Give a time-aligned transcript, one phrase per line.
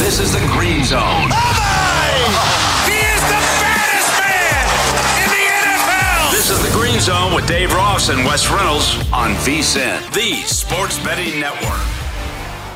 [0.00, 1.00] This is the Green Zone.
[1.02, 4.64] Oh he is the baddest man
[5.22, 6.32] in the NFL.
[6.32, 10.98] This is the Green Zone with Dave Ross and Wes Reynolds on VSIN, the Sports
[11.04, 11.80] Betting Network.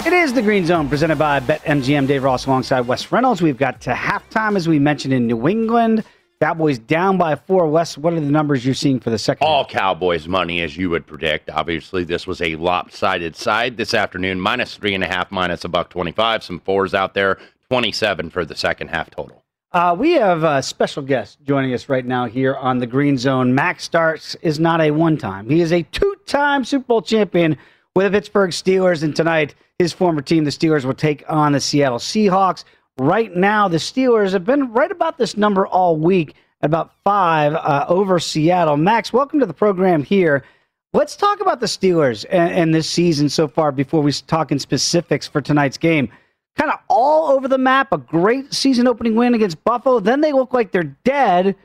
[0.07, 2.07] It is the Green Zone presented by BetMGM.
[2.07, 3.41] Dave Ross alongside Wes Reynolds.
[3.41, 6.05] We've got to halftime, as we mentioned, in New England.
[6.44, 7.66] Cowboys down by four.
[7.69, 9.47] Wes, what are the numbers you're seeing for the second?
[9.47, 11.49] All Cowboys money, as you would predict.
[11.49, 14.38] Obviously, this was a lopsided side this afternoon.
[14.38, 16.44] Minus three and a half, minus a buck twenty-five.
[16.44, 17.38] Some fours out there.
[17.71, 19.43] Twenty-seven for the second half total.
[19.72, 23.55] Uh, we have a special guest joining us right now here on the Green Zone.
[23.55, 27.56] Max Starks is not a one-time; he is a two-time Super Bowl champion
[27.97, 29.03] with the Pittsburgh Steelers.
[29.03, 32.65] And tonight, his former team, the Steelers, will take on the Seattle Seahawks.
[32.99, 37.55] Right now, the Steelers have been right about this number all week at about five
[37.55, 38.77] uh, over Seattle.
[38.77, 40.44] Max, welcome to the program here.
[40.93, 44.60] Let's talk about the Steelers and, and this season so far before we talk in
[44.60, 46.09] specifics for tonight's game.
[46.56, 49.99] Kind of all over the map, a great season opening win against Buffalo.
[49.99, 51.56] Then they look like they're dead.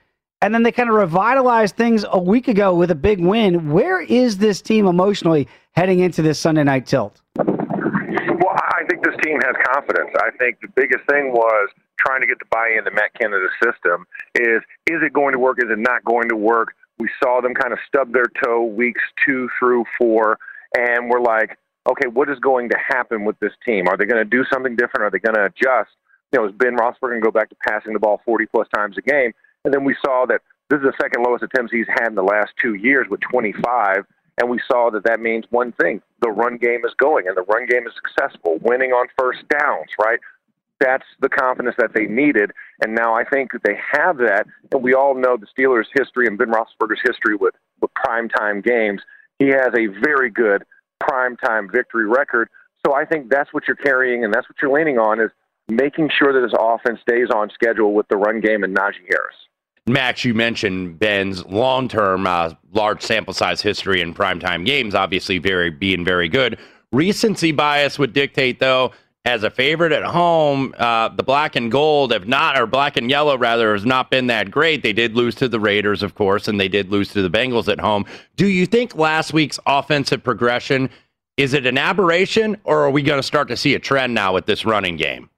[0.42, 3.72] And then they kind of revitalized things a week ago with a big win.
[3.72, 7.22] Where is this team emotionally heading into this Sunday night tilt?
[9.22, 10.12] Team has confidence.
[10.18, 11.70] I think the biggest thing was
[12.00, 14.06] trying to get the buy-in to Matt Canada's system.
[14.36, 15.58] Is is it going to work?
[15.60, 16.76] Is it not going to work?
[16.98, 20.38] We saw them kind of stub their toe weeks two through four,
[20.76, 21.58] and we're like,
[21.90, 23.88] okay, what is going to happen with this team?
[23.88, 25.04] Are they going to do something different?
[25.06, 25.92] Are they going to adjust?
[26.32, 28.68] You know, is Ben Roethlisberger going to go back to passing the ball 40 plus
[28.76, 29.32] times a game?
[29.66, 32.24] And then we saw that this is the second lowest attempts he's had in the
[32.24, 34.06] last two years with 25.
[34.40, 37.44] And we saw that that means one thing the run game is going, and the
[37.44, 40.20] run game is successful, winning on first downs, right?
[40.80, 42.52] That's the confidence that they needed.
[42.82, 44.46] And now I think that they have that.
[44.72, 49.02] And we all know the Steelers' history and Ben Roethlisberger's history with, with primetime games.
[49.40, 50.64] He has a very good
[51.04, 52.50] primetime victory record.
[52.86, 55.32] So I think that's what you're carrying and that's what you're leaning on is
[55.68, 59.36] making sure that his offense stays on schedule with the run game and Najee Harris.
[59.94, 65.70] Max, you mentioned Ben's long-term, uh, large sample size history in primetime games, obviously very
[65.70, 66.58] being very good.
[66.92, 68.92] Recency bias would dictate, though,
[69.26, 73.10] as a favorite at home, uh, the black and gold have not, or black and
[73.10, 74.82] yellow rather, has not been that great.
[74.82, 77.68] They did lose to the Raiders, of course, and they did lose to the Bengals
[77.72, 78.06] at home.
[78.38, 80.90] Do you think last week's offensive progression
[81.38, 84.34] is it an aberration, or are we going to start to see a trend now
[84.34, 85.30] with this running game?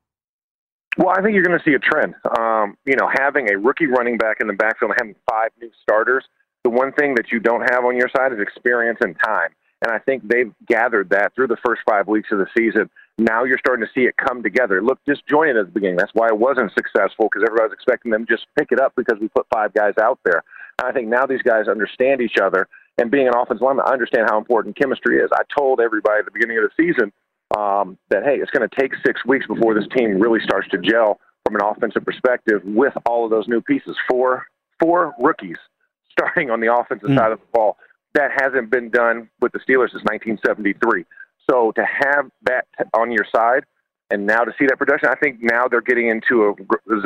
[0.98, 2.16] Well, I think you're going to see a trend.
[2.38, 5.72] Um, you know, having a rookie running back in the backfield, and having five new
[5.82, 6.26] starters,
[6.64, 9.52] the one thing that you don't have on your side is experience and time.
[9.82, 12.90] And I think they've gathered that through the first five weeks of the season.
[13.18, 14.82] Now you're starting to see it come together.
[14.82, 15.98] Look disjointed at the beginning.
[15.98, 18.94] That's why it wasn't successful because everybody was expecting them to just pick it up
[18.96, 20.44] because we put five guys out there.
[20.80, 22.68] And I think now these guys understand each other.
[22.98, 25.30] And being an offensive lineman, I understand how important chemistry is.
[25.34, 27.12] I told everybody at the beginning of the season
[27.58, 30.78] um, that hey, it's going to take six weeks before this team really starts to
[30.78, 33.96] gel from an offensive perspective with all of those new pieces.
[34.10, 34.46] Four
[34.80, 35.58] four rookies
[36.12, 37.18] starting on the offensive mm.
[37.18, 37.78] side of the ball.
[38.14, 41.06] That hasn't been done with the Steelers since 1973.
[41.50, 43.64] So to have that on your side,
[44.12, 46.56] and now to see that production, I think now they're getting into a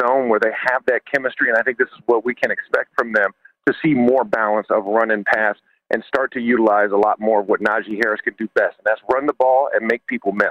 [0.02, 2.90] zone where they have that chemistry, and I think this is what we can expect
[2.98, 3.32] from them
[3.68, 5.56] to see more balance of run and pass
[5.92, 8.86] and start to utilize a lot more of what Najee Harris could do best, and
[8.86, 10.48] that's run the ball and make people miss.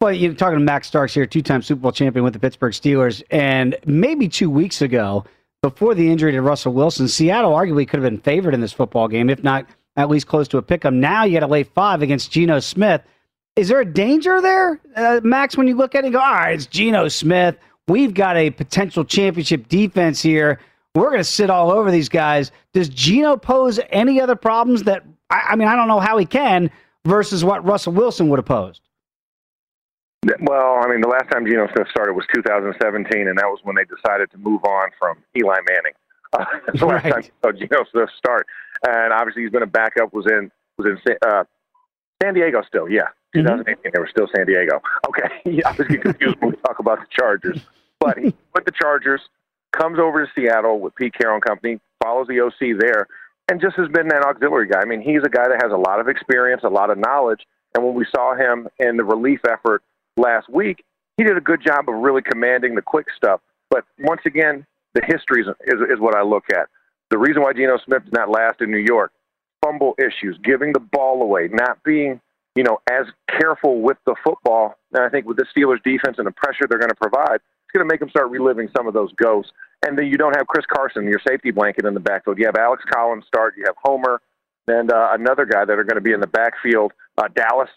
[0.00, 3.22] Well, you're talking to Max Starks here, two-time Super Bowl champion with the Pittsburgh Steelers,
[3.30, 5.24] and maybe two weeks ago,
[5.62, 9.08] before the injury to Russell Wilson, Seattle arguably could have been favored in this football
[9.08, 9.66] game, if not
[9.96, 11.00] at least close to a pick 'em.
[11.00, 13.02] Now you got to lay five against Geno Smith.
[13.56, 16.32] Is there a danger there, uh, Max, when you look at it and go, all
[16.32, 17.58] right, it's Geno Smith.
[17.88, 20.60] We've got a potential championship defense here.
[20.94, 22.50] We're going to sit all over these guys.
[22.72, 26.26] Does Geno pose any other problems that, I, I mean, I don't know how he
[26.26, 26.70] can
[27.04, 28.82] versus what Russell Wilson would have posed?
[30.40, 33.76] Well, I mean, the last time Geno Smith started was 2017, and that was when
[33.76, 35.92] they decided to move on from Eli Manning.
[36.32, 36.44] Uh,
[36.74, 37.30] the last right.
[37.42, 38.46] time Geno Smith start,
[38.86, 40.12] and obviously he's been a backup.
[40.12, 41.44] Was in was in uh,
[42.22, 43.08] San Diego still, yeah.
[43.34, 43.88] 2018, mm-hmm.
[43.94, 44.80] they were still San Diego.
[45.08, 47.58] Okay, yeah, I was getting confused when we talk about the Chargers.
[47.98, 49.20] But he with the Chargers,
[49.72, 53.06] comes over to Seattle with Pete Carroll and company, follows the OC there,
[53.50, 54.80] and just has been that auxiliary guy.
[54.80, 57.40] I mean, he's a guy that has a lot of experience, a lot of knowledge,
[57.74, 59.82] and when we saw him in the relief effort
[60.16, 60.84] last week,
[61.16, 63.40] he did a good job of really commanding the quick stuff.
[63.68, 66.68] But once again, the history is, is, is what I look at.
[67.10, 69.12] The reason why Geno Smith did not last in New York,
[69.64, 72.20] fumble issues, giving the ball away, not being
[72.56, 73.06] you know, as
[73.38, 74.74] careful with the football.
[74.92, 77.40] And I think with the Steelers defense and the pressure they're going to provide,
[77.70, 79.52] it's going to make them start reliving some of those ghosts.
[79.86, 82.38] And then you don't have Chris Carson, your safety blanket in the backfield.
[82.38, 83.54] You have Alex Collins start.
[83.56, 84.20] You have Homer
[84.66, 87.70] and uh, another guy that are going to be in the backfield, uh, Dallas,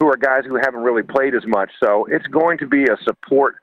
[0.00, 1.70] who are guys who haven't really played as much.
[1.82, 3.56] So it's going to be a support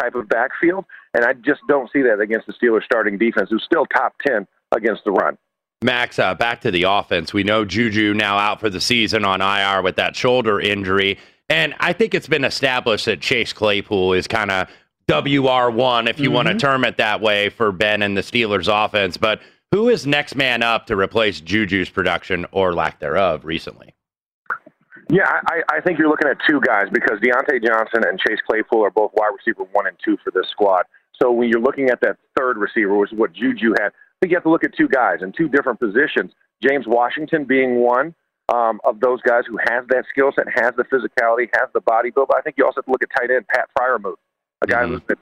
[0.00, 0.84] type of backfield.
[1.14, 4.46] And I just don't see that against the Steelers starting defense, who's still top 10
[4.74, 5.36] against the run.
[5.82, 7.34] Max, uh, back to the offense.
[7.34, 11.18] We know Juju now out for the season on IR with that shoulder injury.
[11.50, 14.68] And I think it's been established that Chase Claypool is kind of
[15.08, 16.34] WR1, if you mm-hmm.
[16.34, 19.16] want to term it that way, for Ben and the Steelers offense.
[19.16, 19.40] But
[19.70, 23.94] who is next man up to replace Juju's production or lack thereof recently?
[25.10, 28.82] Yeah, I, I think you're looking at two guys because Diontae Johnson and Chase Claypool
[28.84, 30.84] are both wide receiver one and two for this squad.
[31.20, 34.30] So when you're looking at that third receiver, which is what Juju had, I think
[34.30, 36.32] you have to look at two guys in two different positions.
[36.62, 38.14] James Washington being one
[38.52, 42.10] um, of those guys who has that skill set, has the physicality, has the body
[42.10, 42.28] build.
[42.28, 44.16] But I think you also have to look at tight end Pat Freiermuth,
[44.62, 44.92] a guy mm-hmm.
[44.92, 45.16] who's been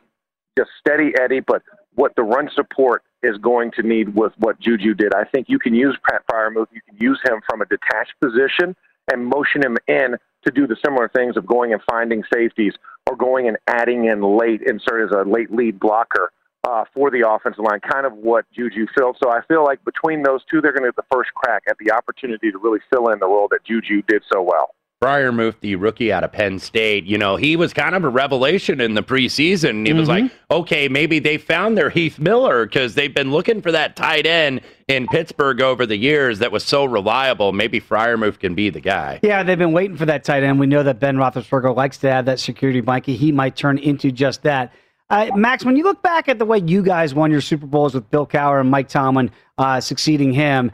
[0.59, 1.63] just steady Eddie, but
[1.95, 5.15] what the run support is going to need with what Juju did.
[5.15, 6.67] I think you can use Pat Freiermuth.
[6.73, 8.75] You can use him from a detached position
[9.13, 10.17] and motion him in
[10.47, 12.73] to do the similar things of going and finding safeties
[13.09, 16.33] or going and adding in late, insert as a late lead blocker
[16.67, 19.17] uh, for the offensive line, kind of what Juju filled.
[19.23, 21.77] So I feel like between those two, they're going to get the first crack at
[21.79, 24.75] the opportunity to really fill in the role that Juju did so well.
[25.03, 28.83] Freiermuth, the rookie out of Penn State, you know, he was kind of a revelation
[28.83, 29.87] in the preseason.
[29.87, 29.99] He mm-hmm.
[29.99, 33.97] was like, okay, maybe they found their Heath Miller because they've been looking for that
[33.97, 37.53] tight end in Pittsburgh over the years that was so reliable.
[37.53, 39.21] Maybe Freiermuth can be the guy.
[39.23, 40.61] Yeah, they've been waiting for that tight end.
[40.61, 43.15] We know that Ben Roethlisberger likes to have that security blanket.
[43.15, 44.71] He might turn into just that.
[45.09, 47.95] Uh, Max, when you look back at the way you guys won your Super Bowls
[47.95, 50.71] with Bill Cowher and Mike Tomlin uh, succeeding him,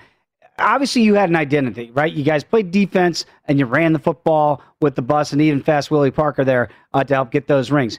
[0.59, 2.13] obviously you had an identity, right?
[2.13, 5.91] You guys played defense and you ran the football with the bus and even fast
[5.91, 7.99] Willie Parker there uh, to help get those rings.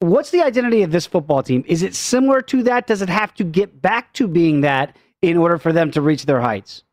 [0.00, 1.64] What's the identity of this football team?
[1.66, 2.86] Is it similar to that?
[2.86, 6.26] Does it have to get back to being that in order for them to reach
[6.26, 6.84] their heights?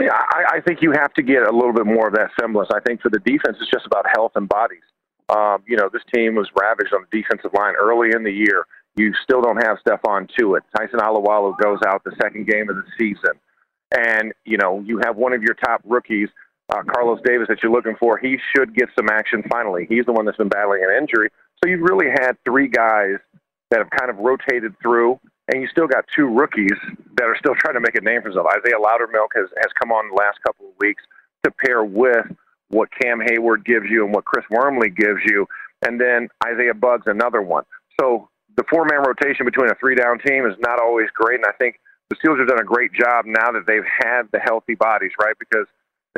[0.00, 2.68] Yeah, I, I think you have to get a little bit more of that semblance.
[2.74, 4.82] I think for the defense, it's just about health and bodies.
[5.28, 8.64] Um, you know, this team was ravaged on the defensive line early in the year.
[8.96, 10.62] You still don't have Stephon Tuitt.
[10.76, 13.38] Tyson Alualu goes out the second game of the season.
[13.96, 16.28] And, you know, you have one of your top rookies,
[16.70, 18.18] uh, Carlos Davis, that you're looking for.
[18.18, 19.86] He should get some action finally.
[19.88, 21.30] He's the one that's been battling an injury.
[21.62, 23.16] So you've really had three guys
[23.70, 25.18] that have kind of rotated through,
[25.48, 26.76] and you still got two rookies
[27.16, 28.48] that are still trying to make a name for themselves.
[28.58, 31.02] Isaiah Loudermilk has, has come on the last couple of weeks
[31.44, 32.26] to pair with
[32.70, 35.46] what Cam Hayward gives you and what Chris Wormley gives you,
[35.82, 37.64] and then Isaiah Buggs another one.
[38.00, 41.46] So the four man rotation between a three down team is not always great, and
[41.46, 41.80] I think
[42.10, 45.36] the Steelers have done a great job now that they've had the healthy bodies, right?
[45.38, 45.66] Because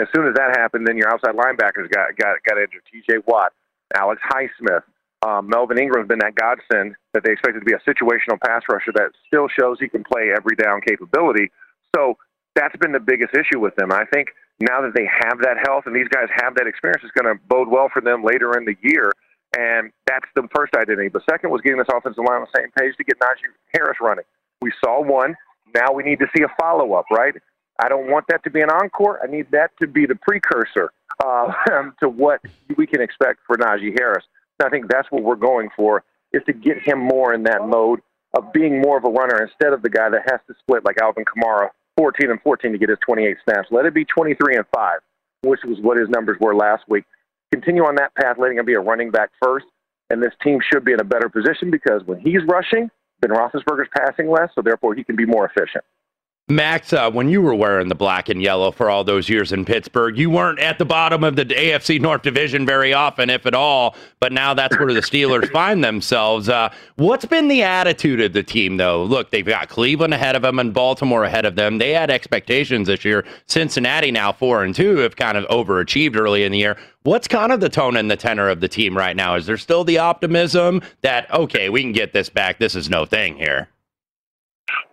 [0.01, 2.83] as soon as that happened, then your outside linebackers got got got injured.
[2.93, 3.27] T.J.
[3.27, 3.53] Watt,
[3.97, 4.83] Alex Highsmith,
[5.27, 8.93] um, Melvin Ingram's been that godsend that they expected to be a situational pass rusher
[8.95, 11.51] that still shows he can play every down capability.
[11.95, 12.17] So
[12.55, 13.93] that's been the biggest issue with them.
[13.93, 14.29] I think
[14.61, 17.41] now that they have that health and these guys have that experience, it's going to
[17.49, 19.13] bode well for them later in the year.
[19.59, 21.09] And that's the first identity.
[21.09, 23.99] The second was getting this offensive line on the same page to get Najee Harris
[24.01, 24.25] running.
[24.63, 25.35] We saw one.
[25.75, 27.35] Now we need to see a follow up, right?
[27.83, 29.21] I don't want that to be an encore.
[29.23, 30.93] I need that to be the precursor
[31.25, 31.53] uh,
[32.01, 32.41] to what
[32.77, 34.25] we can expect for Najee Harris.
[34.59, 37.67] And I think that's what we're going for is to get him more in that
[37.67, 38.01] mode
[38.37, 41.01] of being more of a runner instead of the guy that has to split like
[41.01, 43.69] Alvin Kamara, 14 and 14 to get his 28 snaps.
[43.71, 44.99] Let it be 23 and 5,
[45.43, 47.05] which was what his numbers were last week.
[47.53, 49.67] Continue on that path, letting him be a running back first,
[50.09, 53.89] and this team should be in a better position because when he's rushing, Ben Roethlisberger's
[53.97, 55.85] passing less, so therefore he can be more efficient.
[56.51, 59.65] Max, uh, when you were wearing the black and yellow for all those years in
[59.65, 63.55] Pittsburgh, you weren't at the bottom of the AFC North Division very often, if at
[63.55, 63.95] all.
[64.19, 66.49] But now that's where the Steelers find themselves.
[66.49, 69.05] Uh, what's been the attitude of the team, though?
[69.05, 71.79] Look, they've got Cleveland ahead of them and Baltimore ahead of them.
[71.79, 73.25] They had expectations this year.
[73.47, 76.77] Cincinnati now four and two have kind of overachieved early in the year.
[77.05, 79.37] What's kind of the tone and the tenor of the team right now?
[79.37, 82.59] Is there still the optimism that okay, we can get this back?
[82.59, 83.69] This is no thing here.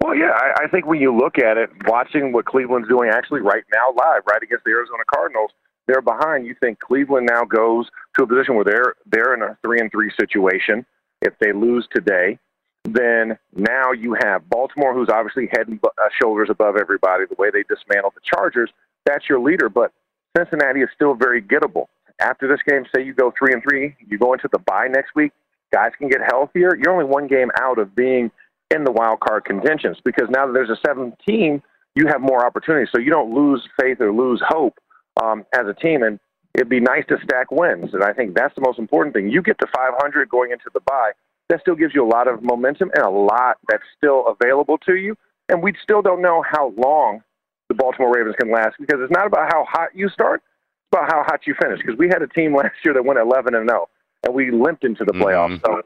[0.01, 3.41] Well, yeah, I, I think when you look at it, watching what Cleveland's doing actually
[3.41, 5.51] right now live, right against the Arizona Cardinals,
[5.88, 6.46] they're behind.
[6.46, 9.91] You think Cleveland now goes to a position where they're they're in a three and
[9.91, 10.86] three situation.
[11.22, 12.38] If they lose today,
[12.84, 17.24] then now you have Baltimore, who's obviously head and uh, shoulders above everybody.
[17.25, 18.69] The way they dismantled the Chargers,
[19.05, 19.69] that's your leader.
[19.69, 19.91] But
[20.36, 21.86] Cincinnati is still very gettable.
[22.19, 25.15] After this game, say you go three and three, you go into the bye next
[25.15, 25.31] week.
[25.72, 26.75] Guys can get healthier.
[26.75, 28.31] You're only one game out of being
[28.71, 31.62] in the wild card contentions because now that there's a seventh team,
[31.95, 32.89] you have more opportunities.
[32.91, 34.77] So you don't lose faith or lose hope
[35.21, 36.03] um, as a team.
[36.03, 36.19] And
[36.53, 37.93] it'd be nice to stack wins.
[37.93, 39.29] And I think that's the most important thing.
[39.29, 41.12] You get to 500 going into the bye.
[41.50, 44.95] That still gives you a lot of momentum and a lot that's still available to
[44.95, 45.15] you.
[45.50, 47.21] And we still don't know how long
[47.69, 51.12] the Baltimore Ravens can last because it's not about how hot you start, it's about
[51.12, 51.79] how hot you finish.
[51.79, 53.89] Because we had a team last year that went 11 and 0,
[54.25, 55.59] and we limped into the playoffs.
[55.62, 55.65] Mm-hmm.
[55.65, 55.81] So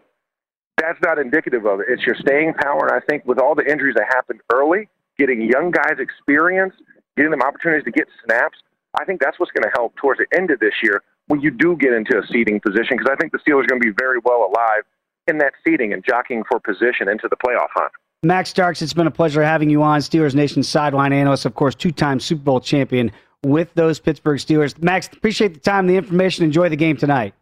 [0.82, 1.88] that's not indicative of it.
[1.90, 2.88] It's your staying power.
[2.88, 6.74] And I think with all the injuries that happened early, getting young guys experience,
[7.16, 8.58] getting them opportunities to get snaps,
[9.00, 11.52] I think that's what's going to help towards the end of this year when you
[11.52, 13.96] do get into a seeding position because I think the Steelers are going to be
[13.98, 14.84] very well alive
[15.28, 17.92] in that seeding and jockeying for position into the playoff hunt.
[18.24, 20.00] Max Starks, it's been a pleasure having you on.
[20.02, 23.12] Steelers Nation sideline analyst, of course, two time Super Bowl champion
[23.44, 24.80] with those Pittsburgh Steelers.
[24.82, 26.44] Max, appreciate the time, the information.
[26.44, 27.34] Enjoy the game tonight.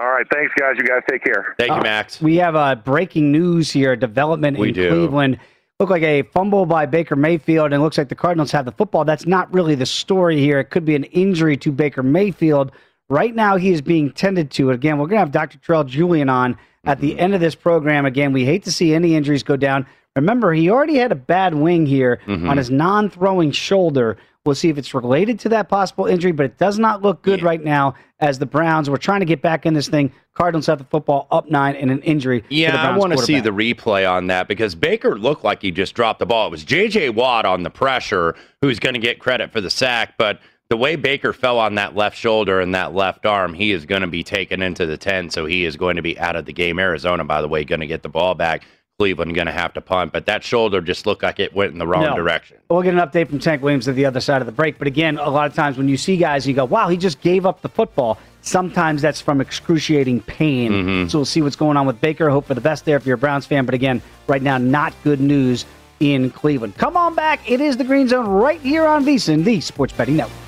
[0.00, 0.74] All right, thanks, guys.
[0.76, 1.54] You guys take care.
[1.58, 2.20] Thank you, Max.
[2.20, 4.88] Uh, we have a breaking news here, development we in do.
[4.90, 5.38] Cleveland.
[5.80, 9.04] Look like a fumble by Baker Mayfield, and looks like the Cardinals have the football.
[9.04, 10.58] That's not really the story here.
[10.58, 12.72] It could be an injury to Baker Mayfield.
[13.08, 14.70] Right now, he is being tended to.
[14.72, 15.58] Again, we're going to have Dr.
[15.58, 18.04] Terrell Julian on at the end of this program.
[18.04, 19.86] Again, we hate to see any injuries go down.
[20.16, 22.50] Remember, he already had a bad wing here Mhm.
[22.50, 24.16] on his non throwing shoulder.
[24.48, 27.42] We'll see if it's related to that possible injury, but it does not look good
[27.42, 28.88] right now as the Browns.
[28.88, 30.10] We're trying to get back in this thing.
[30.32, 32.42] Cardinals have the football up nine and an injury.
[32.48, 35.94] Yeah, I want to see the replay on that because Baker looked like he just
[35.94, 36.46] dropped the ball.
[36.46, 37.10] It was J.J.
[37.10, 40.40] Watt on the pressure who's going to get credit for the sack, but
[40.70, 44.00] the way Baker fell on that left shoulder and that left arm, he is going
[44.00, 46.54] to be taken into the 10, so he is going to be out of the
[46.54, 46.78] game.
[46.78, 48.64] Arizona, by the way, going to get the ball back.
[48.98, 51.78] Cleveland going to have to punt, but that shoulder just looked like it went in
[51.78, 52.16] the wrong No.
[52.16, 52.56] direction.
[52.68, 54.76] We'll get an update from Tank Williams at the other side of the break.
[54.76, 57.20] But again, a lot of times when you see guys, you go, wow, he just
[57.20, 58.18] gave up the football.
[58.42, 60.72] Sometimes that's from excruciating pain.
[60.72, 61.08] Mm-hmm.
[61.10, 62.28] So we'll see what's going on with Baker.
[62.28, 63.66] Hope for the best there if you're a Browns fan.
[63.66, 65.64] But again, right now, not good news
[66.00, 66.76] in Cleveland.
[66.76, 67.48] Come on back.
[67.48, 70.47] It is the Green Zone right here on VSIN, the Sports Betting Network.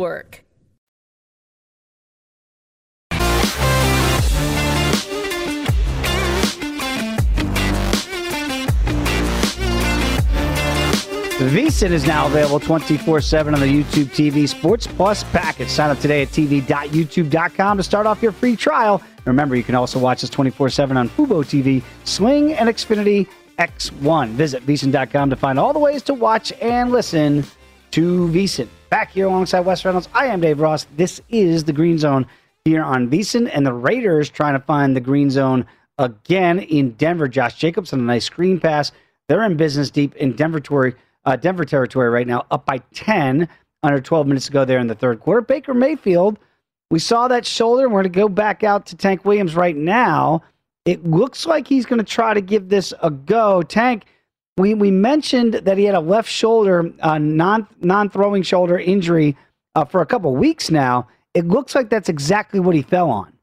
[11.49, 15.69] VSIN is now available 24 7 on the YouTube TV Sports Plus package.
[15.69, 19.01] Sign up today at tv.youtube.com to start off your free trial.
[19.25, 23.27] Remember, you can also watch us 24 7 on Fubo TV, Sling, and Xfinity
[23.57, 24.29] X1.
[24.29, 27.43] Visit VSIN.com to find all the ways to watch and listen
[27.91, 28.67] to VSIN.
[28.91, 30.85] Back here alongside Wes Reynolds, I am Dave Ross.
[30.97, 32.27] This is the Green Zone
[32.65, 35.65] here on VSIN, and the Raiders trying to find the Green Zone
[35.97, 37.29] again in Denver.
[37.29, 38.91] Josh Jacobs on a nice screen pass.
[39.29, 43.47] They're in business deep in Denver territory, uh, Denver territory right now, up by 10
[43.81, 45.39] under 12 minutes to go there in the third quarter.
[45.39, 46.37] Baker Mayfield,
[46.89, 47.87] we saw that shoulder.
[47.87, 50.43] We're going to go back out to Tank Williams right now.
[50.83, 53.61] It looks like he's going to try to give this a go.
[53.61, 54.03] Tank,
[54.61, 59.35] we, we mentioned that he had a left shoulder, uh, non non throwing shoulder injury
[59.75, 61.07] uh, for a couple weeks now.
[61.33, 63.33] It looks like that's exactly what he fell on.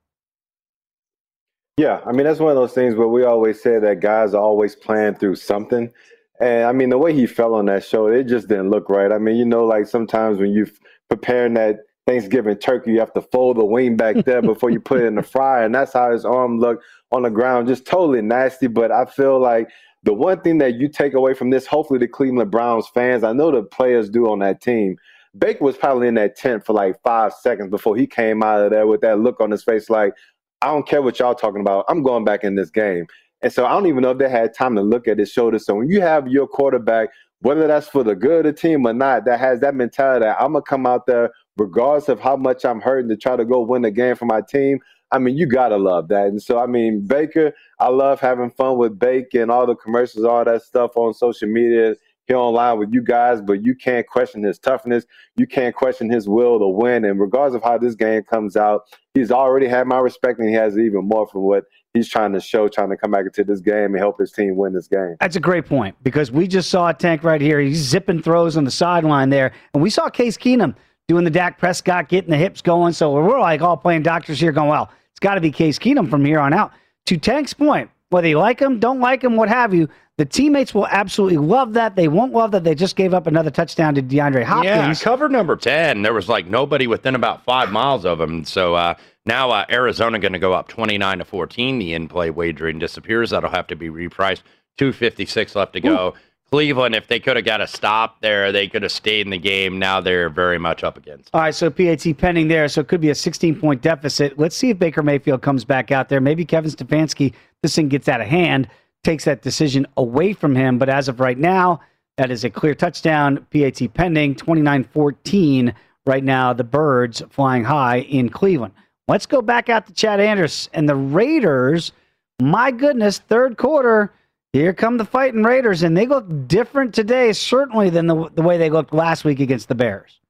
[1.77, 4.43] Yeah, I mean that's one of those things where we always say that guys are
[4.43, 5.93] always playing through something.
[6.41, 9.13] And I mean the way he fell on that shoulder, it just didn't look right.
[9.13, 10.69] I mean, you know, like sometimes when you're
[11.09, 15.01] preparing that Thanksgiving turkey, you have to fold the wing back there before you put
[15.01, 18.23] it in the fryer, and that's how his arm looked on the ground, just totally
[18.23, 18.67] nasty.
[18.67, 19.69] But I feel like
[20.09, 23.35] the one thing that you take away from this, hopefully the Cleveland Browns fans, I
[23.35, 24.97] know the players do on that team.
[25.37, 28.71] Baker was probably in that tent for like five seconds before he came out of
[28.71, 30.15] there with that look on his face, like,
[30.63, 31.85] I don't care what y'all talking about.
[31.91, 33.07] I'm going back in this game.
[33.43, 35.59] And so I don't even know if they had time to look at his shoulder.
[35.59, 38.95] So when you have your quarterback, whether that's for the good of the team or
[38.95, 42.65] not, that has that mentality that I'm gonna come out there regardless of how much
[42.65, 44.79] I'm hurting to try to go win the game for my team.
[45.11, 46.27] I mean, you gotta love that.
[46.27, 50.25] And so I mean, Baker, I love having fun with Baker and all the commercials,
[50.25, 51.95] all that stuff on social media
[52.29, 55.07] here online with you guys, but you can't question his toughness.
[55.37, 57.05] You can't question his will to win.
[57.05, 58.83] And regardless of how this game comes out,
[59.15, 62.41] he's already had my respect and he has even more from what he's trying to
[62.41, 65.17] show, trying to come back into this game and help his team win this game.
[65.21, 67.61] That's a great point because we just saw a tank right here.
[67.61, 69.53] He's zipping throws on the sideline there.
[69.73, 70.75] And we saw Case Keenum
[71.09, 72.93] doing the Dak Prescott, getting the hips going.
[72.93, 76.09] So we're like all playing doctors here going, well, it's got to be Case Keenum
[76.09, 76.71] from here on out.
[77.07, 80.75] To Tank's point, whether you like him, don't like him, what have you, the teammates
[80.75, 81.97] will absolutely love that.
[81.97, 85.01] They won't love that they just gave up another touchdown to DeAndre Hopkins.
[85.01, 86.03] Yeah, cover number 10.
[86.03, 88.45] There was like nobody within about five miles of him.
[88.45, 88.95] So uh,
[89.25, 91.79] now uh, Arizona going to go up 29 to 14.
[91.79, 93.31] The in play wagering disappears.
[93.31, 94.43] That'll have to be repriced.
[94.77, 96.09] 256 left to go.
[96.09, 96.21] Ooh.
[96.51, 99.39] Cleveland, if they could have got a stop there, they could have stayed in the
[99.39, 99.79] game.
[99.79, 101.29] Now they're very much up against.
[101.35, 104.39] All right, so PAT pending there, so it could be a 16 point deficit.
[104.39, 106.21] Let's see if Baker Mayfield comes back out there.
[106.21, 108.69] Maybe Kevin Stefanski, this thing gets out of hand
[109.05, 110.79] takes that decision away from him.
[110.79, 111.81] But as of right now,
[112.17, 113.47] that is a clear touchdown.
[113.51, 115.75] PAT pending 29 14
[116.07, 116.53] right now.
[116.53, 118.75] The Birds flying high in Cleveland.
[119.07, 121.93] Let's go back out to Chad Anders and the Raiders.
[122.41, 124.13] My goodness, third quarter.
[124.53, 128.57] Here come the fighting Raiders, and they look different today, certainly than the, the way
[128.57, 130.21] they looked last week against the Bears.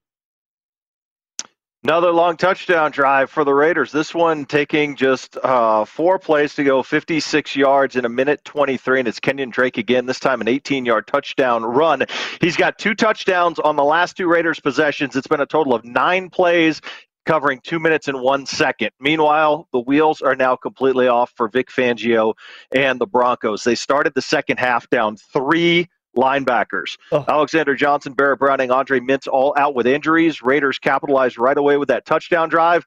[1.85, 3.93] Another long touchdown drive for the Raiders.
[3.93, 8.99] This one taking just uh, four plays to go, 56 yards in a minute 23,
[8.99, 12.03] and it's Kenyan Drake again, this time an 18 yard touchdown run.
[12.41, 15.15] He's got two touchdowns on the last two Raiders possessions.
[15.15, 16.81] It's been a total of nine plays
[17.29, 18.91] covering two minutes and one second.
[18.99, 22.33] Meanwhile, the wheels are now completely off for Vic Fangio
[22.75, 23.65] and the Broncos.
[23.65, 26.97] They started the second half down three linebackers.
[27.13, 27.27] Oh.
[27.29, 30.41] Alexander Johnson, Baron Browning, Andre Mintz all out with injuries.
[30.41, 32.87] Raiders capitalized right away with that touchdown drive.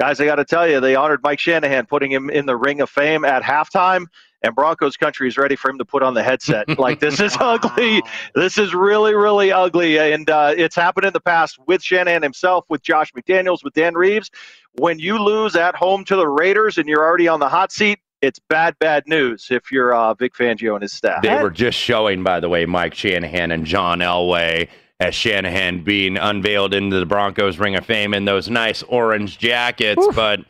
[0.00, 2.80] Guys, I got to tell you, they honored Mike Shanahan, putting him in the Ring
[2.80, 4.06] of Fame at halftime.
[4.46, 6.78] And Broncos country is ready for him to put on the headset.
[6.78, 8.02] like this is ugly.
[8.34, 12.64] This is really, really ugly, and uh, it's happened in the past with Shanahan himself,
[12.68, 14.30] with Josh McDaniels, with Dan Reeves.
[14.78, 17.98] When you lose at home to the Raiders and you're already on the hot seat,
[18.22, 21.22] it's bad, bad news if you're uh, Vic Fangio and his staff.
[21.22, 24.68] They were just showing, by the way, Mike Shanahan and John Elway
[25.00, 30.02] as Shanahan being unveiled into the Broncos Ring of Fame in those nice orange jackets.
[30.02, 30.14] Oof.
[30.14, 30.40] But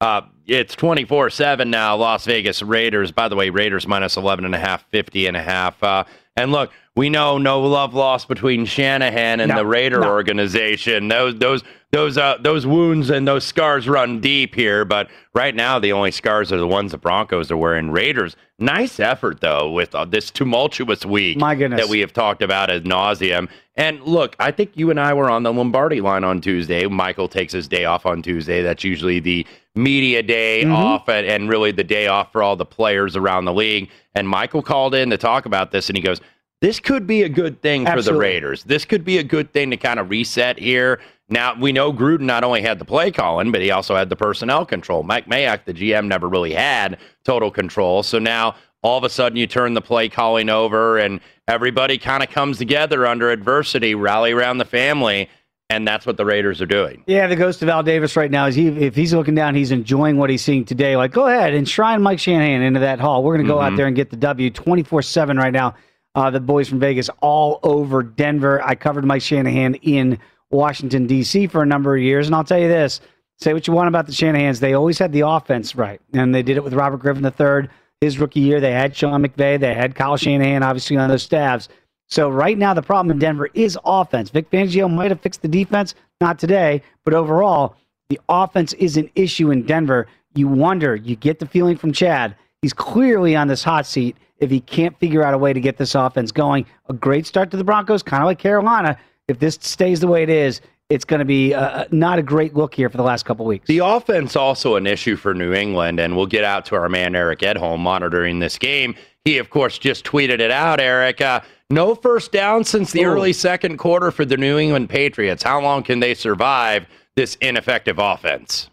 [0.00, 3.12] uh, it's 24 7 now, Las Vegas Raiders.
[3.12, 5.82] By the way, Raiders minus 11 and a half, 50 and a half.
[5.82, 6.04] Uh,
[6.36, 10.08] and look, we know no love lost between Shanahan and no, the Raider no.
[10.08, 11.08] organization.
[11.08, 14.84] Those those those uh, those wounds and those scars run deep here.
[14.84, 17.90] But right now, the only scars are the ones the Broncos are wearing.
[17.90, 21.36] Raiders, nice effort though with uh, this tumultuous week.
[21.36, 21.82] My goodness.
[21.82, 23.48] that we have talked about ad nauseum.
[23.78, 26.86] And look, I think you and I were on the Lombardi line on Tuesday.
[26.86, 28.62] Michael takes his day off on Tuesday.
[28.62, 30.72] That's usually the media day mm-hmm.
[30.72, 33.90] off and, and really the day off for all the players around the league.
[34.14, 36.22] And Michael called in to talk about this, and he goes,
[36.60, 38.08] "This could be a good thing Absolutely.
[38.08, 38.64] for the Raiders.
[38.64, 42.20] This could be a good thing to kind of reset here." Now we know Gruden
[42.20, 45.02] not only had the play calling, but he also had the personnel control.
[45.02, 48.02] Mike Mayock, the GM, never really had total control.
[48.02, 52.22] So now all of a sudden you turn the play calling over and everybody kind
[52.22, 55.28] of comes together under adversity, rally around the family.
[55.68, 57.02] And that's what the Raiders are doing.
[57.08, 59.72] Yeah, the ghost of Al Davis right now is he if he's looking down, he's
[59.72, 60.96] enjoying what he's seeing today.
[60.96, 63.24] Like, go ahead, enshrine Mike Shanahan into that hall.
[63.24, 63.72] We're gonna go mm-hmm.
[63.72, 65.74] out there and get the W 24-7 right now.
[66.16, 68.64] Uh, the boys from Vegas all over Denver.
[68.64, 70.18] I covered Mike Shanahan in
[70.50, 71.46] Washington, D.C.
[71.46, 72.26] for a number of years.
[72.26, 73.00] And I'll tell you this
[73.38, 74.58] say what you want about the Shanahans.
[74.58, 76.00] They always had the offense right.
[76.14, 77.68] And they did it with Robert Griffin III
[78.00, 78.60] his rookie year.
[78.60, 79.60] They had Sean McVay.
[79.60, 81.68] They had Kyle Shanahan, obviously, on those staffs.
[82.08, 84.30] So right now, the problem in Denver is offense.
[84.30, 87.76] Vic Fangio might have fixed the defense, not today, but overall,
[88.08, 90.06] the offense is an issue in Denver.
[90.34, 94.50] You wonder, you get the feeling from Chad, he's clearly on this hot seat if
[94.50, 96.66] he can't figure out a way to get this offense going.
[96.88, 98.98] A great start to the Broncos, kind of like Carolina.
[99.28, 102.56] If this stays the way it is, it's going to be uh, not a great
[102.56, 103.68] look here for the last couple weeks.
[103.68, 107.14] The offense also an issue for New England, and we'll get out to our man
[107.14, 108.96] Eric Edholm monitoring this game.
[109.24, 111.20] He, of course, just tweeted it out, Eric.
[111.20, 113.10] Uh, no first down since the Ooh.
[113.10, 115.44] early second quarter for the New England Patriots.
[115.44, 118.70] How long can they survive this ineffective offense?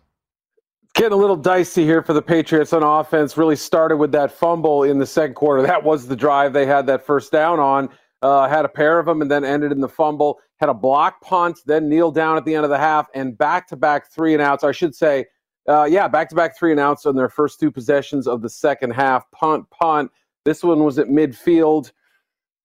[0.96, 3.36] Getting a little dicey here for the Patriots on offense.
[3.36, 5.64] Really started with that fumble in the second quarter.
[5.64, 7.90] That was the drive they had that first down on.
[8.22, 10.40] Uh, had a pair of them and then ended in the fumble.
[10.58, 13.68] Had a block punt, then kneel down at the end of the half, and back
[13.70, 14.64] to back three and outs.
[14.64, 15.26] I should say,
[15.68, 18.50] uh, yeah, back to back three and outs on their first two possessions of the
[18.50, 19.30] second half.
[19.32, 20.12] Punt, punt.
[20.46, 21.92] This one was at midfield.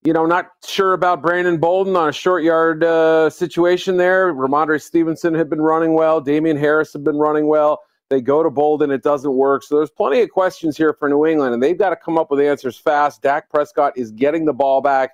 [0.04, 4.34] You know, not sure about Brandon Bolden on a short yard uh, situation there.
[4.34, 6.20] Rhamondre Stevenson had been running well.
[6.20, 7.80] Damien Harris had been running well.
[8.10, 9.62] They go to Bolden, it doesn't work.
[9.62, 12.30] So there's plenty of questions here for New England, and they've got to come up
[12.30, 13.22] with answers fast.
[13.22, 15.12] Dak Prescott is getting the ball back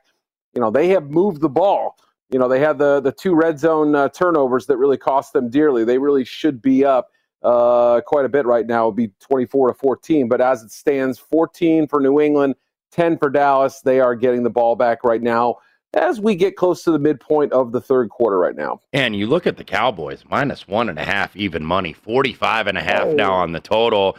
[0.54, 1.98] you know, they have moved the ball.
[2.30, 5.50] You know, they had the the two red zone uh, turnovers that really cost them
[5.50, 5.85] dearly.
[5.85, 7.11] They really should be up
[7.42, 8.87] uh, quite a bit right now.
[8.87, 12.54] It'd be 24 to 14, but as it stands, 14 for New England,
[12.92, 13.80] 10 for Dallas.
[13.80, 15.57] They are getting the ball back right now
[15.94, 18.80] as we get close to the midpoint of the third quarter right now.
[18.92, 22.78] And you look at the Cowboys, minus one and a half even money, 45 and
[22.78, 23.14] a half oh.
[23.14, 24.16] now on the total.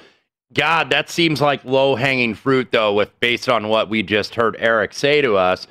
[0.54, 4.56] God, that seems like low hanging fruit though, with based on what we just heard
[4.60, 5.68] Eric say to us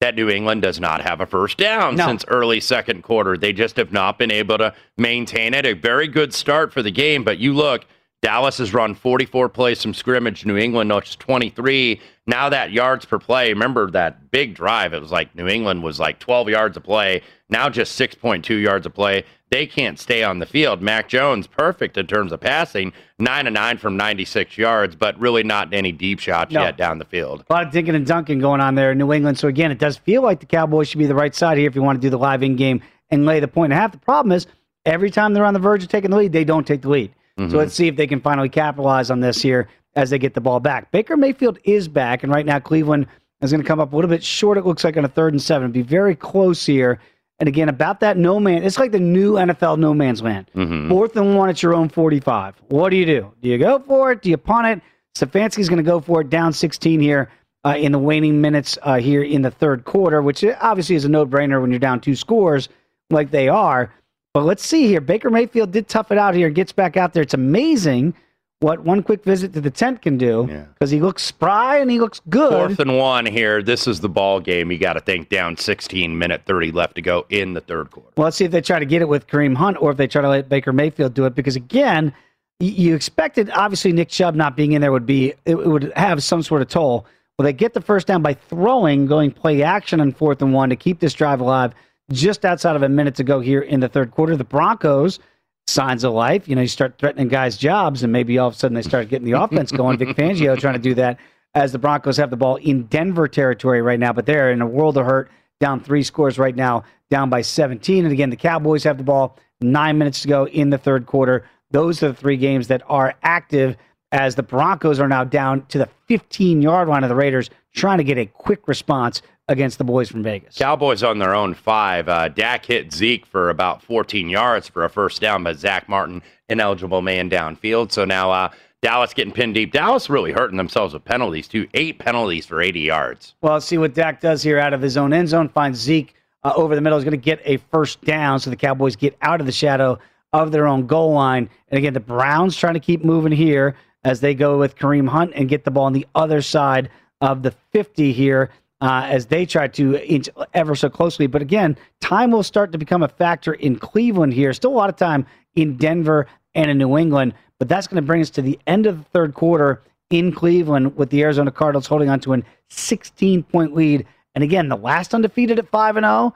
[0.00, 2.06] that New England does not have a first down no.
[2.06, 3.36] since early second quarter.
[3.36, 5.64] They just have not been able to maintain it.
[5.64, 7.86] A very good start for the game, but you look,
[8.22, 10.46] Dallas has run 44 plays from scrimmage.
[10.46, 12.00] New England knows 23.
[12.26, 14.94] Now that yards per play, remember that big drive?
[14.94, 17.22] It was like New England was like 12 yards a play.
[17.50, 20.80] Now just 6.2 yards a play they can't stay on the field.
[20.80, 25.42] Mac Jones, perfect in terms of passing, nine and nine from 96 yards, but really
[25.42, 26.62] not any deep shots no.
[26.62, 27.44] yet down the field.
[27.50, 29.38] A lot of dinking and dunking going on there in New England.
[29.38, 31.74] So again, it does feel like the Cowboys should be the right side here if
[31.74, 32.80] you want to do the live in game
[33.10, 33.92] and lay the point and a half.
[33.92, 34.46] The problem is
[34.86, 37.12] every time they're on the verge of taking the lead, they don't take the lead.
[37.38, 37.50] Mm-hmm.
[37.50, 40.40] So let's see if they can finally capitalize on this here as they get the
[40.40, 40.90] ball back.
[40.90, 43.06] Baker Mayfield is back, and right now Cleveland
[43.40, 44.58] is going to come up a little bit short.
[44.58, 45.70] It looks like on a third and seven.
[45.72, 47.00] Be very close here
[47.42, 50.48] and again, about that no man, it's like the new NFL no man's land.
[50.54, 50.88] Mm-hmm.
[50.88, 52.54] Fourth and one at your own 45.
[52.68, 53.32] What do you do?
[53.40, 54.22] Do you go for it?
[54.22, 54.80] Do you punt it?
[55.18, 57.32] Stefanski's going to go for it down 16 here
[57.64, 61.08] uh, in the waning minutes uh, here in the third quarter, which obviously is a
[61.08, 62.68] no brainer when you're down two scores
[63.10, 63.92] like they are.
[64.34, 65.00] But let's see here.
[65.00, 67.22] Baker Mayfield did tough it out here, gets back out there.
[67.22, 68.14] It's amazing
[68.60, 70.96] what one quick visit to the tent can do because yeah.
[70.96, 72.52] he looks spry and he looks good.
[72.52, 73.62] Fourth and one here.
[73.62, 74.70] This is the ball game.
[74.70, 78.10] You got to think down 16 minute 30 left to go in the third quarter.
[78.16, 80.06] Well, let's see if they try to get it with Kareem Hunt or if they
[80.06, 82.14] try to let Baker Mayfield do it because again,
[82.60, 86.42] you expected obviously Nick Chubb not being in there would be it would have some
[86.42, 87.04] sort of toll.
[87.38, 90.70] Well, they get the first down by throwing, going play action on fourth and one
[90.70, 91.72] to keep this drive alive.
[92.12, 95.18] Just outside of a minute to go here in the third quarter, the Broncos
[95.66, 96.48] signs of life.
[96.48, 99.08] You know, you start threatening guys' jobs, and maybe all of a sudden they start
[99.08, 99.98] getting the offense going.
[99.98, 101.18] Vic Fangio trying to do that
[101.54, 104.66] as the Broncos have the ball in Denver territory right now, but they're in a
[104.66, 108.04] world of hurt, down three scores right now, down by 17.
[108.04, 111.44] And again, the Cowboys have the ball nine minutes to go in the third quarter.
[111.70, 113.76] Those are the three games that are active
[114.12, 117.98] as the Broncos are now down to the 15 yard line of the Raiders, trying
[117.98, 120.56] to get a quick response against the boys from Vegas.
[120.56, 122.08] Cowboys on their own five.
[122.08, 126.22] Uh, Dak hit Zeke for about 14 yards for a first down, but Zack Martin,
[126.48, 127.92] ineligible man downfield.
[127.92, 128.50] So now uh,
[128.82, 129.72] Dallas getting pinned deep.
[129.72, 131.68] Dallas really hurting themselves with penalties, too.
[131.74, 133.34] Eight penalties for 80 yards.
[133.40, 135.48] Well, see what Dak does here out of his own end zone.
[135.48, 136.98] Finds Zeke uh, over the middle.
[136.98, 139.98] He's going to get a first down, so the Cowboys get out of the shadow
[140.32, 141.48] of their own goal line.
[141.68, 145.32] And again, the Browns trying to keep moving here as they go with Kareem Hunt
[145.34, 148.50] and get the ball on the other side of the 50 here
[148.82, 151.28] uh, as they try to inch ever so closely.
[151.28, 154.52] But again, time will start to become a factor in Cleveland here.
[154.52, 158.06] Still a lot of time in Denver and in New England, but that's going to
[158.06, 161.86] bring us to the end of the third quarter in Cleveland with the Arizona Cardinals
[161.86, 164.04] holding on to a 16 point lead.
[164.34, 166.34] And again, the last undefeated at 5 and 0.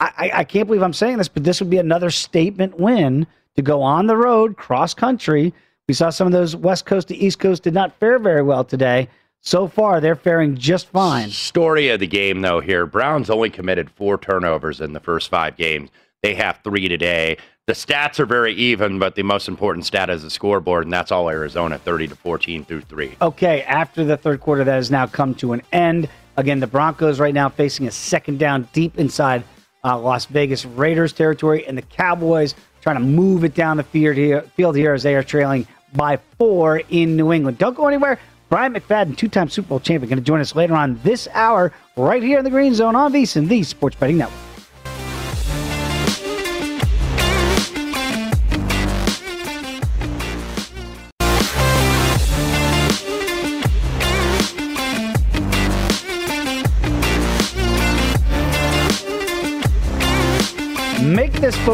[0.00, 3.62] I, I can't believe I'm saying this, but this would be another statement win to
[3.62, 5.52] go on the road, cross country.
[5.88, 8.62] We saw some of those West Coast to East Coast did not fare very well
[8.62, 9.08] today.
[9.40, 11.30] So far, they're faring just fine.
[11.30, 15.56] Story of the game, though, here Browns only committed four turnovers in the first five
[15.56, 15.90] games.
[16.22, 17.38] They have three today.
[17.66, 21.12] The stats are very even, but the most important stat is the scoreboard, and that's
[21.12, 23.16] all Arizona 30 to 14 through three.
[23.22, 26.08] Okay, after the third quarter, that has now come to an end.
[26.36, 29.44] Again, the Broncos right now facing a second down deep inside
[29.84, 34.16] uh, Las Vegas Raiders territory, and the Cowboys trying to move it down the field
[34.16, 37.58] here, field here as they are trailing by four in New England.
[37.58, 38.18] Don't go anywhere.
[38.48, 42.22] Bryant McFadden, two-time Super Bowl champion, going to join us later on this hour right
[42.22, 44.47] here in the Green Zone on VSiN, the Sports Betting Network.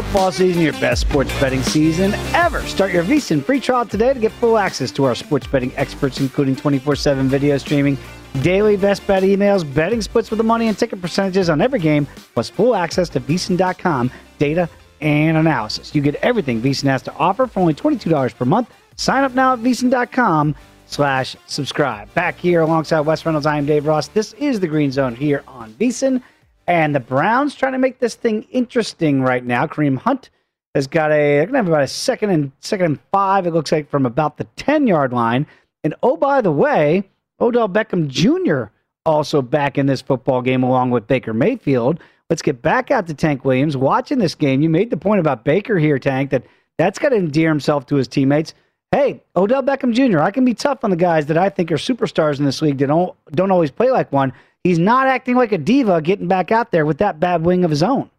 [0.01, 2.59] Football season your best sports betting season ever.
[2.63, 6.19] Start your VSiN free trial today to get full access to our sports betting experts,
[6.19, 7.97] including 24 7 video streaming,
[8.41, 12.05] daily best bet emails, betting splits with the money, and ticket percentages on every game,
[12.33, 14.67] plus full access to VSiN.com data
[14.99, 15.95] and analysis.
[15.95, 18.69] You get everything VSiN has to offer for only $22 per month.
[18.97, 20.55] Sign up now at VSiN.com
[20.87, 22.13] slash subscribe.
[22.13, 24.09] Back here alongside Wes Reynolds, I am Dave Ross.
[24.09, 26.21] This is the Green Zone here on VSiN.
[26.67, 29.67] And the Browns trying to make this thing interesting right now.
[29.67, 30.29] Kareem Hunt
[30.73, 33.71] has got a they're gonna have about a second and second and five, it looks
[33.71, 35.45] like, from about the 10 yard line.
[35.83, 38.71] And oh, by the way, Odell Beckham Jr.
[39.05, 41.99] also back in this football game along with Baker Mayfield.
[42.29, 43.77] Let's get back out to Tank Williams.
[43.77, 46.43] Watching this game, you made the point about Baker here, Tank, that
[46.77, 48.53] that's got to endear himself to his teammates.
[48.91, 51.75] Hey, Odell Beckham Jr., I can be tough on the guys that I think are
[51.75, 54.33] superstars in this league that don't, don't always play like one.
[54.65, 57.69] He's not acting like a diva getting back out there with that bad wing of
[57.69, 58.09] his own.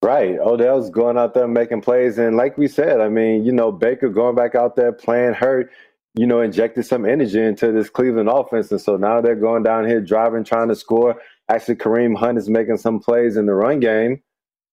[0.00, 0.38] Right.
[0.38, 2.18] Odell's going out there making plays.
[2.18, 5.72] And like we said, I mean, you know, Baker going back out there playing hurt,
[6.14, 8.70] you know, injected some energy into this Cleveland offense.
[8.70, 11.20] And so now they're going down here driving, trying to score.
[11.48, 14.22] Actually, Kareem Hunt is making some plays in the run game.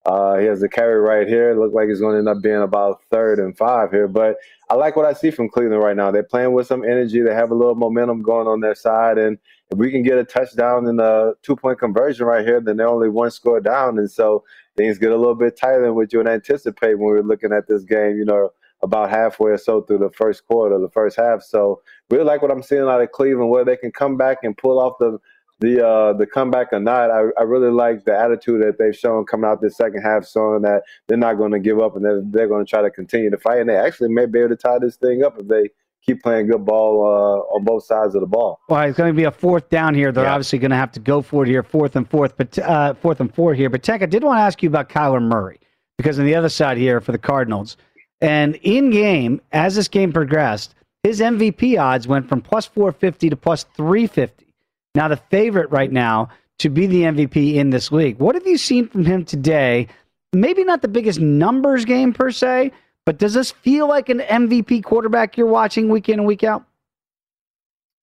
[0.06, 1.50] Uh, he has a carry right here.
[1.50, 4.06] It looks like he's going to end up being about third and five here.
[4.06, 4.36] But
[4.70, 6.12] I like what I see from Cleveland right now.
[6.12, 7.20] They're playing with some energy.
[7.20, 9.18] They have a little momentum going on their side.
[9.18, 9.36] And
[9.70, 12.88] if we can get a touchdown and a two point conversion right here, then they're
[12.88, 13.98] only one score down.
[13.98, 14.44] And so
[14.76, 17.52] things get a little bit tighter than what you would anticipate when we are looking
[17.52, 18.50] at this game, you know,
[18.82, 21.42] about halfway or so through the first quarter, the first half.
[21.42, 24.56] So really like what I'm seeing out of Cleveland, where they can come back and
[24.56, 25.18] pull off the
[25.60, 29.26] the uh, the comeback or not, I, I really like the attitude that they've shown
[29.26, 32.22] coming out this second half, showing that they're not going to give up and they're,
[32.24, 33.60] they're going to try to continue to fight.
[33.60, 35.68] And they actually may be able to tie this thing up if they
[36.04, 38.58] keep playing good ball uh, on both sides of the ball.
[38.68, 40.12] Well, it's going to be a fourth down here.
[40.12, 40.32] They're yeah.
[40.32, 43.20] obviously going to have to go for it here, fourth and fourth, but uh, fourth
[43.20, 43.70] and four here.
[43.70, 45.60] But Tech, I did want to ask you about Kyler Murray
[45.96, 47.76] because on the other side here for the Cardinals,
[48.20, 53.36] and in game as this game progressed, his MVP odds went from plus 450 to
[53.36, 54.50] plus 350
[54.94, 58.18] now the favorite right now to be the MVP in this league.
[58.18, 59.88] What have you seen from him today?
[60.32, 62.72] Maybe not the biggest numbers game per se,
[63.06, 66.64] but does this feel like an MVP quarterback you're watching week in and week out?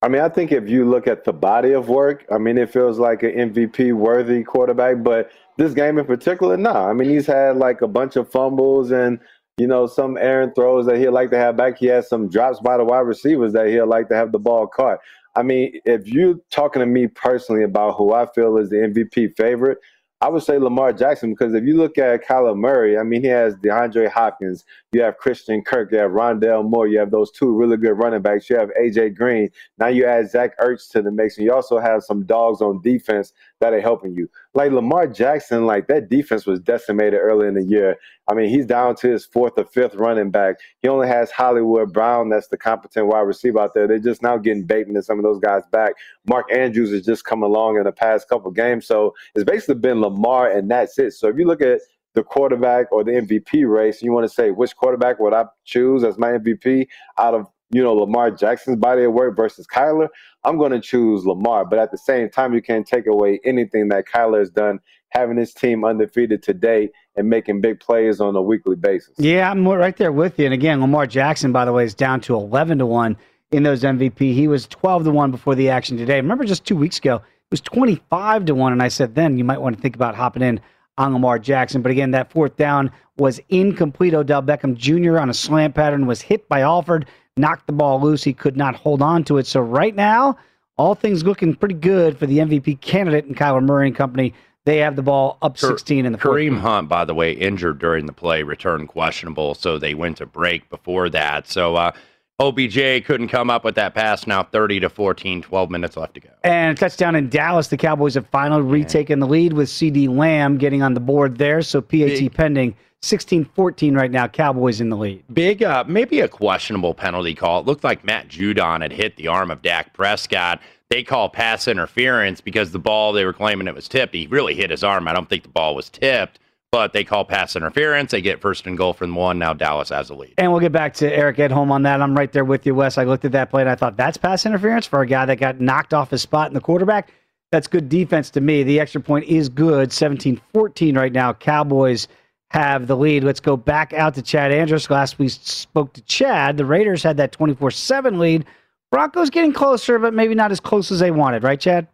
[0.00, 2.70] I mean, I think if you look at the body of work, I mean, it
[2.70, 5.02] feels like an MVP worthy quarterback.
[5.02, 6.72] But this game in particular, no.
[6.72, 6.88] Nah.
[6.88, 9.18] I mean, he's had like a bunch of fumbles and
[9.58, 11.78] you know, some errant throws that he'd like to have back.
[11.78, 14.68] He has some drops by the wide receivers that he'd like to have the ball
[14.68, 14.98] caught.
[15.34, 19.36] I mean, if you're talking to me personally about who I feel is the MVP
[19.36, 19.78] favorite,
[20.20, 23.28] I would say Lamar Jackson because if you look at Kyler Murray, I mean, he
[23.28, 27.52] has DeAndre Hopkins, you have Christian Kirk, you have Rondale Moore, you have those two
[27.52, 29.48] really good running backs, you have AJ Green.
[29.78, 32.82] Now you add Zach Ertz to the mix, and you also have some dogs on
[32.82, 34.28] defense that are helping you.
[34.58, 37.96] Like Lamar Jackson, like that defense was decimated early in the year.
[38.28, 40.56] I mean, he's down to his fourth or fifth running back.
[40.82, 43.86] He only has Hollywood Brown, that's the competent wide receiver out there.
[43.86, 45.92] They're just now getting Bateman and some of those guys back.
[46.28, 48.84] Mark Andrews has just coming along in the past couple games.
[48.84, 51.12] So it's basically been Lamar, and that's it.
[51.12, 51.78] So if you look at
[52.14, 56.02] the quarterback or the MVP race, you want to say which quarterback would I choose
[56.02, 60.08] as my MVP out of you know Lamar Jackson's body of work versus Kyler,
[60.44, 61.64] I'm going to choose Lamar.
[61.64, 65.36] But at the same time, you can't take away anything that Kyler has done, having
[65.36, 69.14] his team undefeated today and making big plays on a weekly basis.
[69.18, 70.46] Yeah, I'm right there with you.
[70.46, 73.16] And again, Lamar Jackson, by the way, is down to 11 to one
[73.50, 74.18] in those MVP.
[74.18, 76.16] He was 12 to one before the action today.
[76.16, 79.44] Remember, just two weeks ago, it was 25 to one, and I said then you
[79.44, 80.60] might want to think about hopping in
[80.98, 81.80] on Lamar Jackson.
[81.80, 84.14] But again, that fourth down was incomplete.
[84.14, 85.18] Odell Beckham Jr.
[85.18, 87.06] on a slant pattern was hit by Alford
[87.38, 88.24] knocked the ball loose.
[88.24, 89.46] He could not hold on to it.
[89.46, 90.36] So right now,
[90.76, 94.34] all things looking pretty good for the MVP candidate and Kyler Murray and company.
[94.64, 96.36] They have the ball up 16 in the fourth.
[96.36, 100.26] Kareem Hunt, by the way, injured during the play, returned questionable, so they went to
[100.26, 101.48] break before that.
[101.48, 101.92] So uh,
[102.38, 104.26] OBJ couldn't come up with that pass.
[104.26, 106.28] Now 30 to 14, 12 minutes left to go.
[106.44, 107.68] And touchdown in Dallas.
[107.68, 111.62] The Cowboys have finally retaken the lead with CeeDee Lamb getting on the board there.
[111.62, 112.34] So PAT Big.
[112.34, 114.26] pending 16-14 right now.
[114.26, 115.22] Cowboys in the lead.
[115.32, 117.60] Big, uh, maybe a questionable penalty call.
[117.60, 120.60] It looked like Matt Judon had hit the arm of Dak Prescott.
[120.90, 124.14] They call pass interference because the ball they were claiming it was tipped.
[124.14, 125.06] He really hit his arm.
[125.06, 126.40] I don't think the ball was tipped,
[126.72, 128.10] but they call pass interference.
[128.10, 129.38] They get first and goal from one.
[129.38, 130.34] Now Dallas has the lead.
[130.38, 132.00] And we'll get back to Eric Edholm on that.
[132.00, 132.96] I'm right there with you, Wes.
[132.96, 135.36] I looked at that play and I thought that's pass interference for a guy that
[135.36, 137.12] got knocked off his spot in the quarterback.
[137.52, 138.62] That's good defense to me.
[138.62, 139.90] The extra point is good.
[139.90, 141.32] 17-14 right now.
[141.32, 142.08] Cowboys
[142.50, 143.24] have the lead.
[143.24, 144.88] Let's go back out to Chad Andrus.
[144.90, 148.44] Last we spoke to Chad, the Raiders had that 24 7 lead.
[148.90, 151.86] Broncos getting closer, but maybe not as close as they wanted, right, Chad?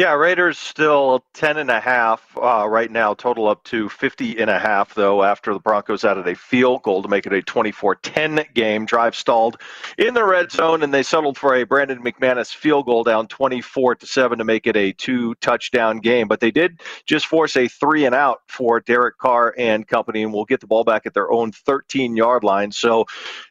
[0.00, 4.48] Yeah, Raiders still 10 and a half uh, right now, total up to 50 and
[4.48, 7.96] a half, though, after the Broncos added a field goal to make it a 24
[7.96, 8.86] 10 game.
[8.86, 9.60] Drive stalled
[9.98, 13.96] in the red zone, and they settled for a Brandon McManus field goal down 24
[13.96, 16.28] to 7 to make it a two touchdown game.
[16.28, 20.32] But they did just force a three and out for Derek Carr and company, and
[20.32, 22.72] will get the ball back at their own 13 yard line.
[22.72, 23.04] So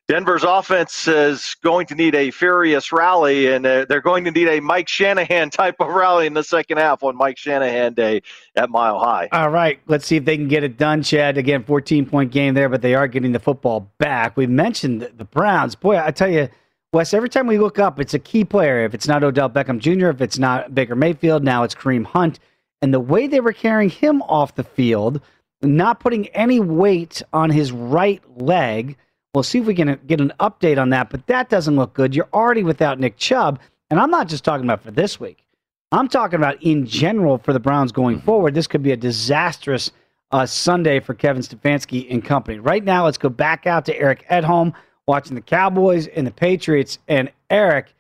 [0.10, 4.48] Denver's offense is going to need a furious rally, and uh, they're going to need
[4.48, 8.24] a Mike Shanahan type of rally in the second half on Mike Shanahan Day
[8.56, 9.30] at Mile High.
[9.32, 11.38] All right, let's see if they can get it done, Chad.
[11.38, 14.36] Again, 14 point game there, but they are getting the football back.
[14.36, 15.76] We mentioned the Browns.
[15.76, 16.50] Boy, I tell you,
[16.91, 18.84] Wes, every time we look up, it's a key player.
[18.86, 22.39] If it's not Odell Beckham Jr., if it's not Baker Mayfield, now it's Kareem Hunt.
[22.82, 25.22] And the way they were carrying him off the field,
[25.62, 28.98] not putting any weight on his right leg–
[29.34, 32.15] We'll see if we can get an update on that, but that doesn't look good.
[32.15, 33.60] You're already without Nick Chubb,
[33.92, 35.46] and I'm not just talking about for this week.
[35.92, 38.26] I'm talking about in general for the Browns going mm-hmm.
[38.26, 38.54] forward.
[38.54, 39.92] This could be a disastrous
[40.32, 42.60] uh, Sunday for Kevin Stefanski and company.
[42.60, 44.74] Right now, let's go back out to Eric Edholm
[45.08, 47.00] watching the Cowboys and the Patriots.
[47.08, 47.94] And Eric,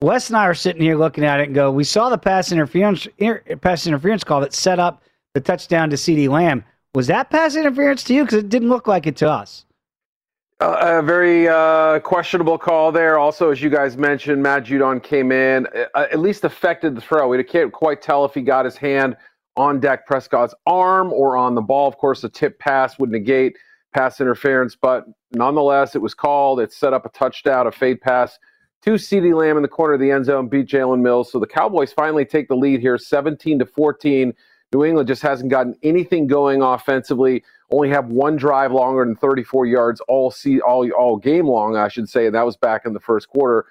[0.00, 2.52] Wes and I are sitting here looking at it and go, we saw the pass
[2.52, 3.08] interference
[3.60, 5.02] pass interference call that set up
[5.34, 6.64] the touchdown to CeeDee Lamb.
[6.94, 8.24] Was that pass interference to you?
[8.24, 9.64] Because it didn't look like it to us.
[10.60, 13.18] Uh, a very uh, questionable call there.
[13.18, 17.28] Also, as you guys mentioned, Matt Judon came in, uh, at least affected the throw.
[17.28, 19.16] We can't quite tell if he got his hand
[19.56, 21.88] on Dak Prescott's arm or on the ball.
[21.88, 23.56] Of course, a tip pass would negate
[23.92, 26.60] pass interference, but nonetheless, it was called.
[26.60, 28.38] It set up a touchdown, a fade pass
[28.82, 31.32] to CeeDee Lamb in the corner of the end zone, beat Jalen Mills.
[31.32, 34.32] So the Cowboys finally take the lead here, 17 to 14.
[34.72, 39.66] New England just hasn't gotten anything going offensively only have one drive longer than 34
[39.66, 42.92] yards all see all all game long, I should say, and that was back in
[42.92, 43.66] the first quarter.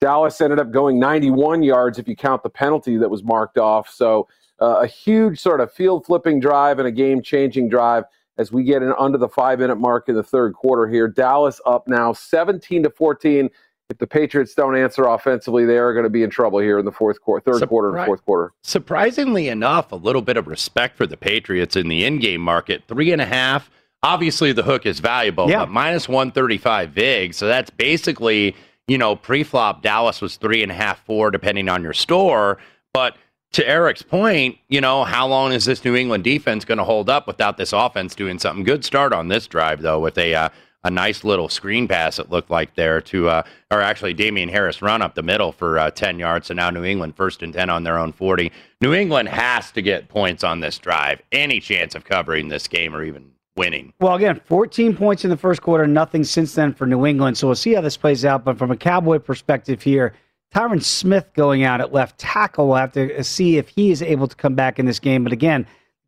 [0.00, 3.88] Dallas ended up going 91 yards if you count the penalty that was marked off.
[3.88, 4.28] So
[4.60, 8.04] uh, a huge sort of field flipping drive and a game changing drive
[8.38, 11.08] as we get in under the five minute mark in the third quarter here.
[11.08, 13.48] Dallas up now 17 to 14
[13.88, 16.84] if the Patriots don't answer offensively, they are going to be in trouble here in
[16.84, 18.52] the fourth quarter, third Surpri- quarter, and fourth quarter.
[18.62, 22.82] Surprisingly enough, a little bit of respect for the Patriots in the in-game market.
[22.88, 23.70] Three and a half.
[24.02, 25.60] Obviously, the hook is valuable, yeah.
[25.60, 27.34] but minus one thirty-five vig.
[27.34, 28.54] So that's basically,
[28.88, 32.58] you know, pre-flop Dallas was three and a half, four, depending on your store.
[32.92, 33.16] But
[33.52, 37.08] to Eric's point, you know, how long is this New England defense going to hold
[37.08, 38.64] up without this offense doing something?
[38.64, 40.48] Good start on this drive, though, with a uh,
[40.86, 44.80] a nice little screen pass, it looked like there to, uh, or actually Damien Harris
[44.80, 46.46] run up the middle for uh, 10 yards.
[46.46, 48.52] So now New England first and 10 on their own 40.
[48.80, 51.20] New England has to get points on this drive.
[51.32, 53.92] Any chance of covering this game or even winning.
[54.00, 57.36] Well, again, 14 points in the first quarter, nothing since then for New England.
[57.36, 58.44] So we'll see how this plays out.
[58.44, 60.14] But from a Cowboy perspective here,
[60.54, 62.68] Tyron Smith going out at left tackle.
[62.68, 65.24] We'll have to see if he is able to come back in this game.
[65.24, 65.66] But again,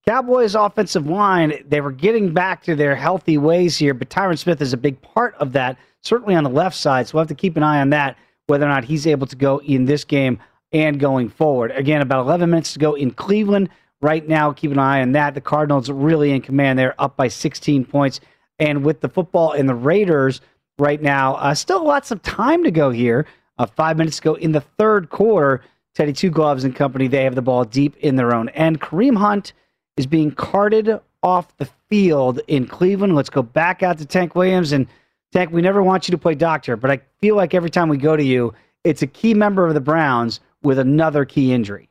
[0.08, 4.62] Cowboys offensive line, they were getting back to their healthy ways here, but Tyron Smith
[4.62, 7.06] is a big part of that, certainly on the left side.
[7.06, 9.36] So we'll have to keep an eye on that, whether or not he's able to
[9.36, 10.38] go in this game
[10.72, 11.72] and going forward.
[11.72, 13.68] Again, about 11 minutes to go in Cleveland
[14.00, 14.50] right now.
[14.50, 15.34] Keep an eye on that.
[15.34, 16.78] The Cardinals really in command.
[16.78, 18.20] They're up by 16 points.
[18.58, 20.40] And with the football and the Raiders
[20.78, 23.26] right now, uh, still lots of time to go here.
[23.58, 25.60] Uh, five minutes to go in the third quarter.
[25.94, 29.18] Teddy Two Gloves and company, they have the ball deep in their own And Kareem
[29.18, 29.52] Hunt
[29.98, 33.14] is being carted off the field in Cleveland.
[33.14, 34.72] Let's go back out to Tank Williams.
[34.72, 34.86] And
[35.32, 37.98] Tank, we never want you to play doctor, but I feel like every time we
[37.98, 41.88] go to you, it's a key member of the Browns with another key injury.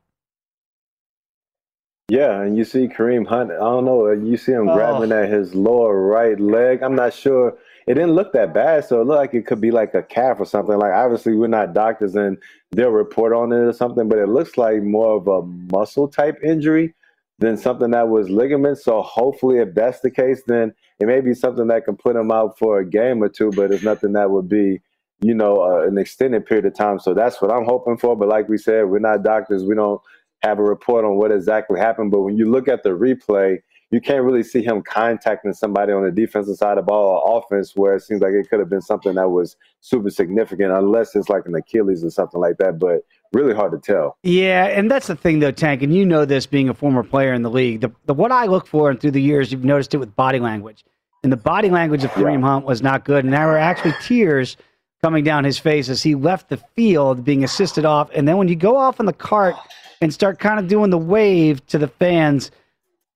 [2.09, 3.51] Yeah, and you see Kareem Hunt.
[3.51, 4.09] I don't know.
[4.09, 4.73] You see him oh.
[4.73, 6.81] grabbing at his lower right leg.
[6.81, 7.57] I'm not sure.
[7.85, 10.39] It didn't look that bad, so it looked like it could be like a calf
[10.39, 10.77] or something.
[10.77, 12.37] Like obviously we're not doctors, and
[12.71, 14.07] they'll report on it or something.
[14.07, 15.41] But it looks like more of a
[15.73, 16.93] muscle type injury
[17.39, 18.79] than something that was ligament.
[18.79, 22.31] So hopefully, if that's the case, then it may be something that can put him
[22.31, 24.81] out for a game or two, but it's nothing that would be,
[25.21, 26.99] you know, uh, an extended period of time.
[26.99, 28.15] So that's what I'm hoping for.
[28.15, 29.63] But like we said, we're not doctors.
[29.63, 30.01] We don't
[30.41, 32.11] have a report on what exactly happened.
[32.11, 33.59] But when you look at the replay,
[33.91, 37.37] you can't really see him contacting somebody on the defensive side of the ball or
[37.37, 41.15] offense where it seems like it could have been something that was super significant, unless
[41.15, 42.79] it's like an Achilles or something like that.
[42.79, 43.03] But
[43.33, 44.17] really hard to tell.
[44.23, 47.33] Yeah, and that's the thing though, Tank, and you know this being a former player
[47.33, 47.81] in the league.
[47.81, 50.39] The, the what I look for and through the years, you've noticed it with body
[50.39, 50.83] language.
[51.23, 52.47] And the body language of Kareem yeah.
[52.47, 53.25] Hunt was not good.
[53.25, 54.55] And there were actually tears
[55.01, 58.09] coming down his face as he left the field being assisted off.
[58.13, 59.55] And then when you go off in the cart
[60.01, 62.51] and start kind of doing the wave to the fans,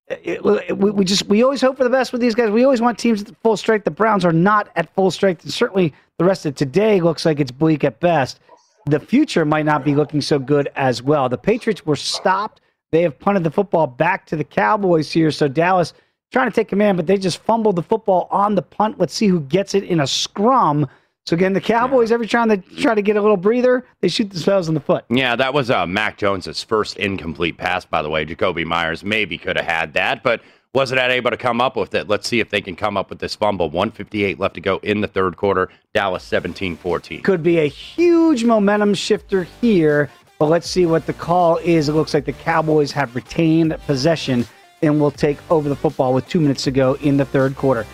[0.08, 2.50] it, it, we, we just we always hope for the best with these guys.
[2.50, 3.86] We always want teams at full strength.
[3.86, 7.40] The Browns are not at full strength, and certainly the rest of today looks like
[7.40, 8.40] it's bleak at best
[8.86, 11.30] the future might not be looking so good as well.
[11.30, 12.62] The Patriots were stopped.
[12.92, 15.32] They have punted the football back to the Cowboys here.
[15.32, 15.94] So Dallas
[16.32, 19.00] trying to take command, but they just fumbled the football on the punt.
[19.00, 20.88] Let's see who gets it in a scrum.
[21.26, 24.30] So again, the Cowboys every time they try to get a little breather, they shoot
[24.30, 25.06] themselves in the foot.
[25.10, 28.26] Yeah, that was uh, Mac Jones's first incomplete pass, by the way.
[28.26, 30.42] Jakobi Meyers maybe could have had that, but
[30.74, 32.08] wasn't able to come up with it.
[32.08, 33.70] Let's see if they can come up with this fumble.
[33.70, 35.70] 158 left to go in the third quarter.
[35.94, 37.22] Dallas 17 14.
[37.24, 40.10] Could be a huge momentum shifter here,
[40.40, 41.90] but let's see what the call is.
[41.90, 44.46] It looks like the Cowboys have retained possession
[44.82, 47.86] and will take over the football with two minutes to go in the third quarter.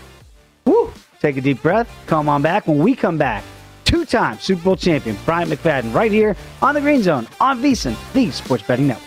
[0.65, 0.91] Woo!
[1.19, 1.89] Take a deep breath.
[2.05, 2.67] Come on back.
[2.67, 3.43] When we come back,
[3.85, 7.95] two time Super Bowl champion Bryant McFadden right here on the Green Zone on VSIN,
[8.13, 9.06] the Sports Betting Network.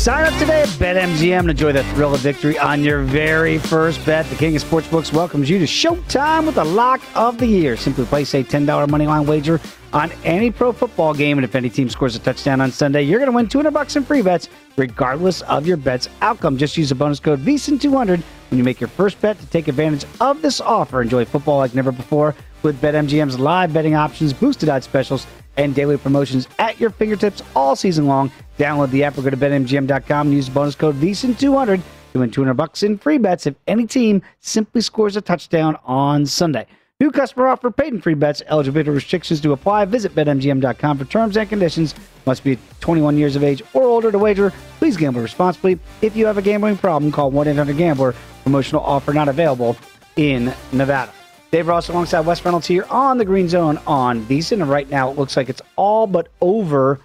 [0.00, 4.04] Sign up today at BetMGM and enjoy the thrill of victory on your very first
[4.06, 4.24] bet.
[4.30, 7.76] The King of Sportsbooks welcomes you to Showtime with the lock of the year.
[7.76, 9.60] Simply place a $10 moneyline wager
[9.92, 13.18] on any pro football game, and if any team scores a touchdown on Sunday, you're
[13.18, 16.56] going to win 200 bucks in free bets, regardless of your bet's outcome.
[16.56, 20.04] Just use the bonus code VSIN200 when you make your first bet to take advantage
[20.20, 21.00] of this offer.
[21.00, 25.26] Enjoy football like never before with BetMGM's live betting options, boosted odds specials,
[25.56, 28.30] and daily promotions at your fingertips all season long.
[28.58, 31.80] Download the app or go to betmgm.com and use the bonus code VSIN200
[32.12, 36.26] to win 200 bucks in free bets if any team simply scores a touchdown on
[36.26, 36.66] Sunday.
[37.00, 38.42] New customer offer, paid free bets.
[38.46, 39.86] Eligibility restrictions to apply.
[39.86, 41.94] Visit betmgm.com for terms and conditions.
[42.26, 44.52] Must be 21 years of age or older to wager.
[44.78, 45.78] Please gamble responsibly.
[46.02, 48.14] If you have a gambling problem, call 1-800-GAMBLER.
[48.42, 49.78] Promotional offer not available
[50.16, 51.10] in Nevada.
[51.50, 54.60] Dave Ross alongside Wes Reynolds here on the Green Zone on VSIN.
[54.60, 57.00] And right now it looks like it's all but over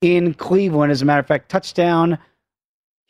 [0.00, 0.92] in Cleveland.
[0.92, 2.16] As a matter of fact, touchdown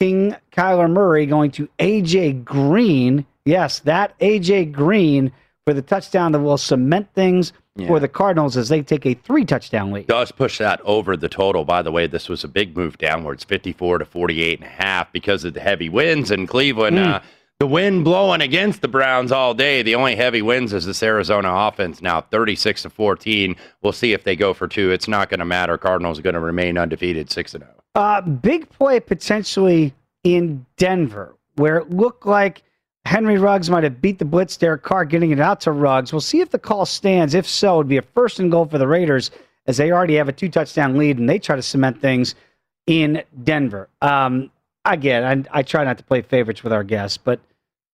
[0.01, 3.27] King Kyler Murray going to AJ Green.
[3.45, 5.31] Yes, that AJ Green
[5.65, 7.87] for the touchdown that will cement things yeah.
[7.87, 10.07] for the Cardinals as they take a three touchdown lead.
[10.07, 11.65] Does push that over the total.
[11.65, 15.13] By the way, this was a big move downwards, 54 to 48 and a half
[15.13, 16.99] because of the heavy winds in Cleveland.
[16.99, 17.15] Mm.
[17.15, 17.21] Uh,
[17.61, 19.83] the wind blowing against the Browns all day.
[19.83, 23.55] The only heavy winds is this Arizona offense now 36 to 14.
[23.83, 24.91] We'll see if they go for two.
[24.91, 25.79] It's not going to matter.
[25.79, 27.65] Cardinals are going to remain undefeated 6 0.
[27.95, 29.95] Uh, big play potentially
[30.25, 32.65] in Denver, where it looked like
[33.05, 34.57] Henry Ruggs might have beat the blitz.
[34.57, 36.13] Derek Carr getting it out to Ruggs.
[36.13, 37.35] We'll see if the call stands.
[37.35, 39.31] If so, it'd be a first and goal for the Raiders
[39.67, 42.35] as they already have a two touchdown lead and they try to cement things
[42.87, 43.89] in Denver.
[44.01, 44.51] Um,
[44.85, 47.41] again, I, I try not to play favorites with our guests, but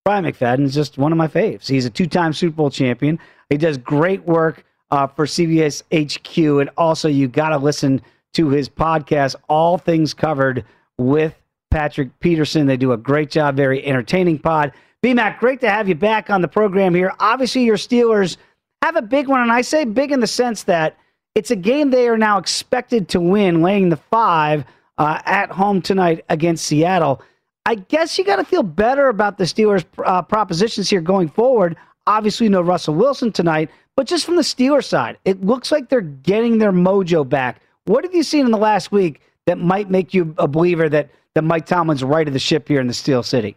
[0.04, 1.68] Bryant McFadden is just one of my faves.
[1.68, 3.18] He's a two-time Super Bowl champion.
[3.50, 8.00] He does great work uh, for CBS HQ, and also you got to listen
[8.34, 10.64] to his podcast, All Things Covered,
[10.96, 11.34] with
[11.70, 12.66] Patrick Peterson.
[12.66, 14.72] They do a great job, very entertaining pod.
[15.05, 17.12] BMAC, great to have you back on the program here.
[17.20, 18.36] Obviously, your Steelers
[18.82, 20.96] have a big one, and I say big in the sense that
[21.36, 24.64] it's a game they are now expected to win, laying the five
[24.99, 27.22] uh, at home tonight against Seattle.
[27.64, 31.76] I guess you got to feel better about the Steelers' uh, propositions here going forward.
[32.09, 36.01] Obviously, no Russell Wilson tonight, but just from the Steelers' side, it looks like they're
[36.01, 37.61] getting their mojo back.
[37.84, 41.09] What have you seen in the last week that might make you a believer that,
[41.34, 43.57] that Mike Tomlin's right of the ship here in the Steel City?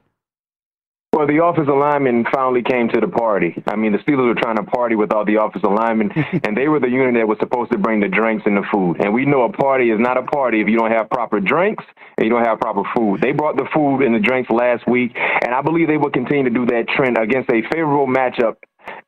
[1.14, 3.62] Well, the offensive linemen finally came to the party.
[3.68, 6.10] I mean, the Steelers were trying to party with all the offensive linemen,
[6.46, 8.96] and they were the unit that was supposed to bring the drinks and the food.
[9.04, 11.84] And we know a party is not a party if you don't have proper drinks
[12.18, 13.20] and you don't have proper food.
[13.22, 16.46] They brought the food and the drinks last week, and I believe they will continue
[16.46, 18.56] to do that trend against a favorable matchup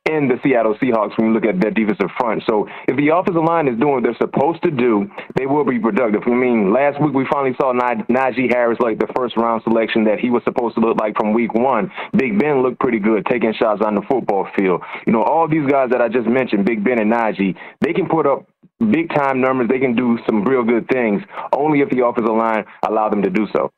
[0.06, 2.42] in the Seattle Seahawks when you look at their defensive front.
[2.46, 5.78] So if the offensive line is doing what they're supposed to do, they will be
[5.78, 6.22] productive.
[6.26, 10.20] I mean, last week we finally saw Najee Harris like the first round selection that
[10.20, 11.90] he was supposed to look like from week one.
[12.16, 14.82] Big Ben looked pretty good taking shots on the football field.
[15.06, 18.06] You know, all these guys that I just mentioned, Big Ben and Najee, they can
[18.06, 18.46] put up
[18.90, 19.68] big time numbers.
[19.68, 21.22] They can do some real good things
[21.52, 23.70] only if the offensive line allow them to do so.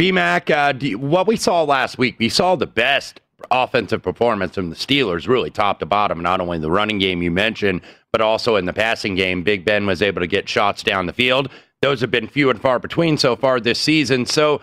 [0.00, 4.76] BMAC, uh, what we saw last week, we saw the best offensive performance from the
[4.76, 6.20] Steelers, really top to bottom.
[6.22, 7.82] Not only the running game you mentioned,
[8.12, 9.42] but also in the passing game.
[9.42, 11.48] Big Ben was able to get shots down the field.
[11.82, 14.26] Those have been few and far between so far this season.
[14.26, 14.60] So,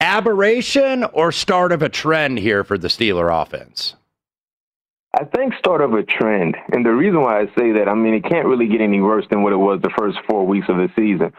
[0.00, 3.94] aberration or start of a trend here for the Steeler offense?
[5.14, 6.56] I think start of a trend.
[6.72, 9.26] And the reason why I say that, I mean, it can't really get any worse
[9.30, 11.32] than what it was the first four weeks of the season.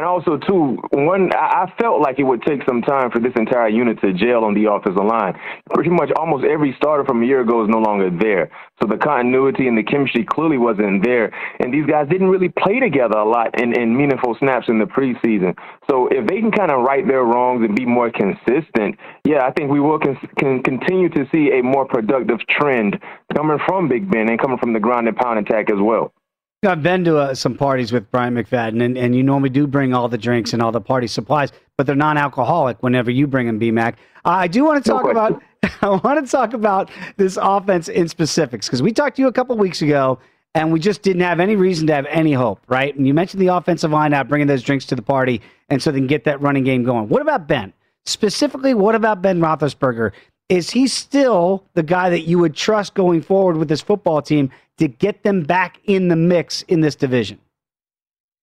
[0.00, 3.68] And also, too, one, I felt like it would take some time for this entire
[3.68, 5.38] unit to gel on the offensive line.
[5.74, 8.50] Pretty much almost every starter from a year ago is no longer there.
[8.80, 11.30] So the continuity and the chemistry clearly wasn't there.
[11.60, 14.86] And these guys didn't really play together a lot in, in meaningful snaps in the
[14.86, 15.54] preseason.
[15.90, 18.96] So if they can kind of right their wrongs and be more consistent,
[19.26, 22.98] yeah, I think we will con- can continue to see a more productive trend
[23.36, 26.14] coming from Big Ben and coming from the ground and pound attack as well.
[26.62, 29.94] I've been to uh, some parties with Bryant McFadden, and, and you normally do bring
[29.94, 33.58] all the drinks and all the party supplies, but they're non-alcoholic whenever you bring them,
[33.58, 33.94] BMAC.
[34.26, 35.42] I do want to talk no about.
[35.80, 39.32] I want to talk about this offense in specifics because we talked to you a
[39.32, 40.18] couple weeks ago,
[40.54, 42.94] and we just didn't have any reason to have any hope, right?
[42.94, 45.40] And you mentioned the offensive line out bringing those drinks to the party,
[45.70, 47.08] and so they can get that running game going.
[47.08, 47.72] What about Ben?
[48.04, 50.12] Specifically, what about Ben Roethlisberger?
[50.50, 54.50] Is he still the guy that you would trust going forward with this football team
[54.78, 57.38] to get them back in the mix in this division?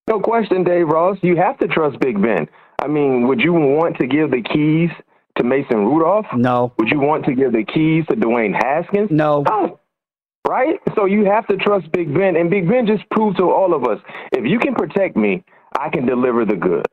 [0.07, 1.17] No question, Dave Ross.
[1.21, 2.47] You have to trust Big Ben.
[2.81, 4.89] I mean, would you want to give the keys
[5.37, 6.27] to Mason Rudolph?
[6.33, 6.71] No.
[6.79, 9.11] Would you want to give the keys to Dwayne Haskins?
[9.11, 9.41] No.
[9.41, 9.77] No.
[10.47, 10.79] Right?
[10.95, 12.37] So you have to trust Big Ben.
[12.37, 13.99] And Big Ben just proved to all of us
[14.31, 15.43] if you can protect me,
[15.77, 16.87] I can deliver the goods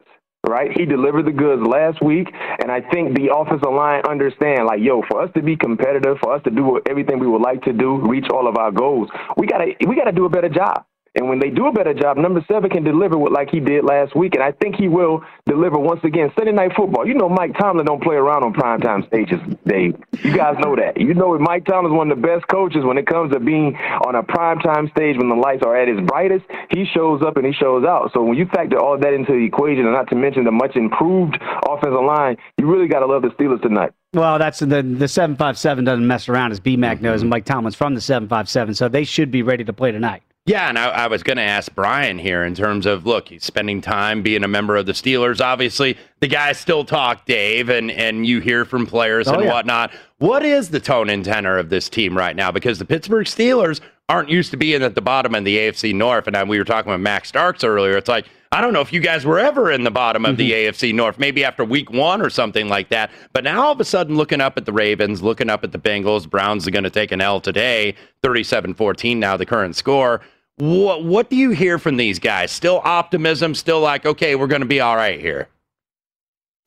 [0.49, 0.71] right?
[0.77, 2.29] He delivered the goods last week,
[2.61, 6.35] and I think the offensive line understand, like, yo, for us to be competitive, for
[6.35, 9.47] us to do everything we would like to do, reach all of our goals, we
[9.47, 10.85] gotta we gotta do a better job.
[11.15, 13.85] And when they do a better job, number seven can deliver what like he did
[13.85, 16.33] last week, and I think he will deliver once again.
[16.37, 17.07] Sunday night football.
[17.07, 19.95] You know Mike Tomlin don't play around on primetime stages, Dave.
[20.25, 21.01] You guys know that.
[21.01, 23.77] You know Mike Tomlin is one of the best coaches when it comes to being
[24.05, 26.45] on a primetime stage when the lights are at its brightest.
[26.71, 28.11] He shows up and he shows out.
[28.13, 30.75] So when you factor all that into the equation, and not to mention the much
[30.75, 31.39] improved
[31.69, 33.93] offensive line, you really got to love the Steelers tonight.
[34.15, 37.45] Well, that's the the seven five seven doesn't mess around, as BMAC knows, and Mike
[37.45, 40.23] Tomlin's from the seven five seven, so they should be ready to play tonight.
[40.47, 43.45] Yeah, and I, I was going to ask Brian here in terms of look, he's
[43.45, 45.41] spending time being a member of the Steelers.
[45.41, 49.53] Obviously, the guys still talk, Dave, and and you hear from players oh, and yeah.
[49.53, 49.91] whatnot.
[50.19, 52.51] What is the tone and tenor of this team right now?
[52.51, 53.81] Because the Pittsburgh Steelers
[54.11, 56.93] aren't used to being at the bottom in the AFC North, and we were talking
[56.93, 57.97] with Max Starks earlier.
[57.97, 60.53] It's like I don't know if you guys were ever in the bottom of the
[60.53, 60.71] mm-hmm.
[60.71, 63.11] AFC North, maybe after week one or something like that.
[63.33, 65.79] But now all of a sudden, looking up at the Ravens, looking up at the
[65.79, 70.21] Bengals, Browns are going to take an L today, 37 14 now, the current score.
[70.57, 72.53] What what do you hear from these guys?
[72.53, 75.49] Still optimism, still like, okay, we're going to be all right here.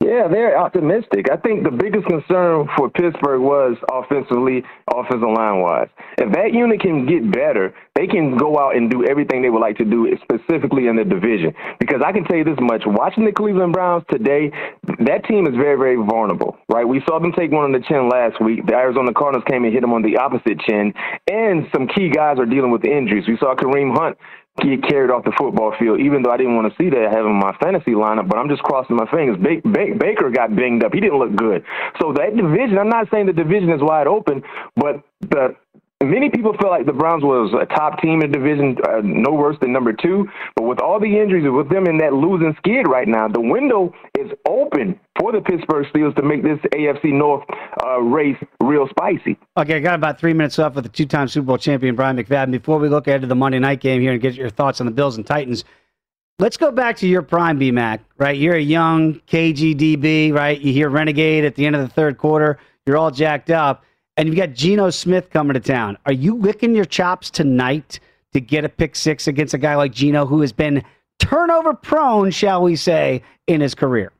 [0.00, 1.26] Yeah, they're optimistic.
[1.30, 4.62] I think the biggest concern for Pittsburgh was offensively,
[4.94, 5.88] offensive line wise.
[6.18, 9.60] If that unit can get better, they can go out and do everything they would
[9.60, 11.52] like to do, specifically in the division.
[11.80, 14.52] Because I can tell you this much: watching the Cleveland Browns today,
[15.00, 16.56] that team is very, very vulnerable.
[16.68, 16.86] Right?
[16.86, 18.66] We saw them take one on the chin last week.
[18.66, 20.94] The Arizona Cardinals came and hit them on the opposite chin,
[21.26, 23.26] and some key guys are dealing with injuries.
[23.26, 24.16] We saw Kareem Hunt
[24.60, 27.38] get carried off the football field, even though I didn't want to see that having
[27.38, 29.36] my fantasy lineup, but I'm just crossing my fingers.
[29.38, 30.92] Ba- ba- Baker got banged up.
[30.92, 31.64] He didn't look good.
[32.00, 34.42] So that division, I'm not saying the division is wide open,
[34.76, 35.54] but the
[36.00, 39.32] Many people feel like the Browns was a top team in the division, uh, no
[39.32, 40.28] worse than number two.
[40.54, 43.92] But with all the injuries, with them in that losing skid right now, the window
[44.16, 47.44] is open for the Pittsburgh Steelers to make this AFC North
[47.84, 49.36] uh, race real spicy.
[49.56, 52.52] Okay, I got about three minutes left with the two-time Super Bowl champion Bryant McFadden.
[52.52, 54.86] Before we look ahead to the Monday night game here and get your thoughts on
[54.86, 55.64] the Bills and Titans,
[56.38, 57.98] let's go back to your prime, BMAC.
[58.18, 60.60] Right, you're a young KGDB, right?
[60.60, 62.60] You hear Renegade at the end of the third quarter.
[62.86, 63.82] You're all jacked up
[64.18, 65.96] and you've got Geno Smith coming to town.
[66.04, 68.00] Are you licking your chops tonight
[68.32, 70.82] to get a pick six against a guy like Geno who has been
[71.20, 74.12] turnover prone, shall we say, in his career?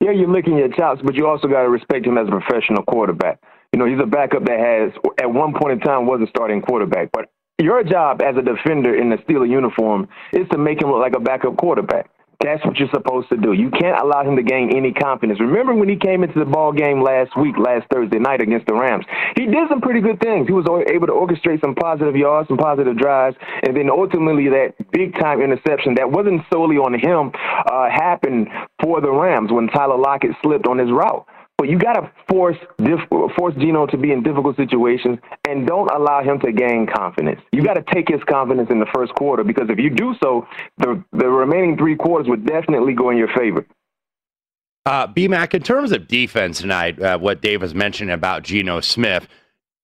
[0.00, 2.82] Yeah, you're licking your chops, but you also got to respect him as a professional
[2.84, 3.38] quarterback.
[3.74, 6.62] You know, he's a backup that has, at one point in time, was a starting
[6.62, 7.10] quarterback.
[7.12, 11.00] But your job as a defender in the Steeler uniform is to make him look
[11.00, 12.10] like a backup quarterback.
[12.42, 13.52] That's what you're supposed to do.
[13.52, 15.38] You can't allow him to gain any confidence.
[15.40, 18.72] Remember when he came into the ball game last week, last Thursday night against the
[18.72, 19.04] Rams?
[19.36, 20.46] He did some pretty good things.
[20.46, 24.72] He was able to orchestrate some positive yards, some positive drives, and then ultimately that
[24.90, 27.30] big time interception that wasn't solely on him
[27.70, 28.48] uh, happened
[28.82, 31.26] for the Rams when Tyler Lockett slipped on his route.
[31.60, 32.56] But you got to force
[33.36, 37.38] force Geno to be in difficult situations and don't allow him to gain confidence.
[37.52, 40.48] You got to take his confidence in the first quarter because if you do so,
[40.78, 43.66] the the remaining three quarters would definitely go in your favor.
[44.86, 49.28] Uh, BMAC, in terms of defense tonight, uh, what Dave was mentioning about Geno Smith,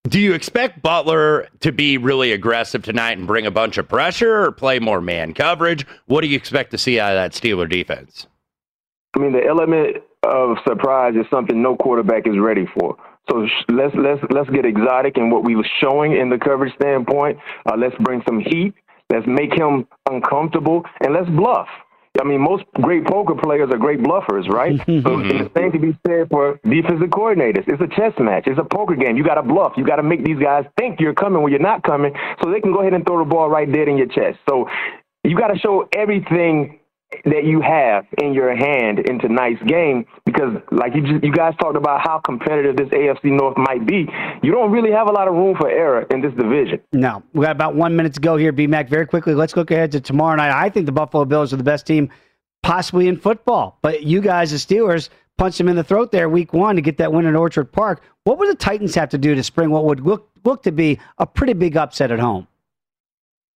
[0.09, 4.45] do you expect Butler to be really aggressive tonight and bring a bunch of pressure
[4.45, 5.87] or play more man coverage?
[6.07, 8.29] What do you expect to see out of that Steeler defense?
[9.15, 12.97] I mean, the element of surprise is something no quarterback is ready for.
[13.31, 17.39] So let's let's let's get exotic in what we were showing in the coverage standpoint.
[17.67, 18.75] Uh, let's bring some heat.
[19.11, 21.69] Let's make him uncomfortable, and let's bluff.
[22.21, 24.79] I mean, most great poker players are great bluffers, right?
[24.87, 27.65] so the same to be said for defensive coordinators.
[27.69, 28.45] It's a chess match.
[28.47, 29.17] It's a poker game.
[29.17, 29.73] You got to bluff.
[29.77, 32.61] You got to make these guys think you're coming when you're not coming, so they
[32.61, 34.39] can go ahead and throw the ball right dead in your chest.
[34.49, 34.69] So
[35.25, 36.79] you got to show everything
[37.25, 41.55] that you have in your hand in tonight's game because like you just, you guys
[41.61, 44.09] talked about how competitive this AFC North might be.
[44.43, 46.81] You don't really have a lot of room for error in this division.
[46.93, 47.23] No.
[47.33, 48.89] We got about one minute to go here, B Mac.
[48.89, 50.51] Very quickly, let's look ahead to tomorrow night.
[50.51, 52.11] I think the Buffalo Bills are the best team
[52.63, 53.79] possibly in football.
[53.83, 56.99] But you guys, the Steelers, punched them in the throat there week one to get
[56.99, 58.03] that win in Orchard Park.
[58.25, 60.99] What would the Titans have to do to spring what would look look to be
[61.19, 62.49] a pretty big upset at home?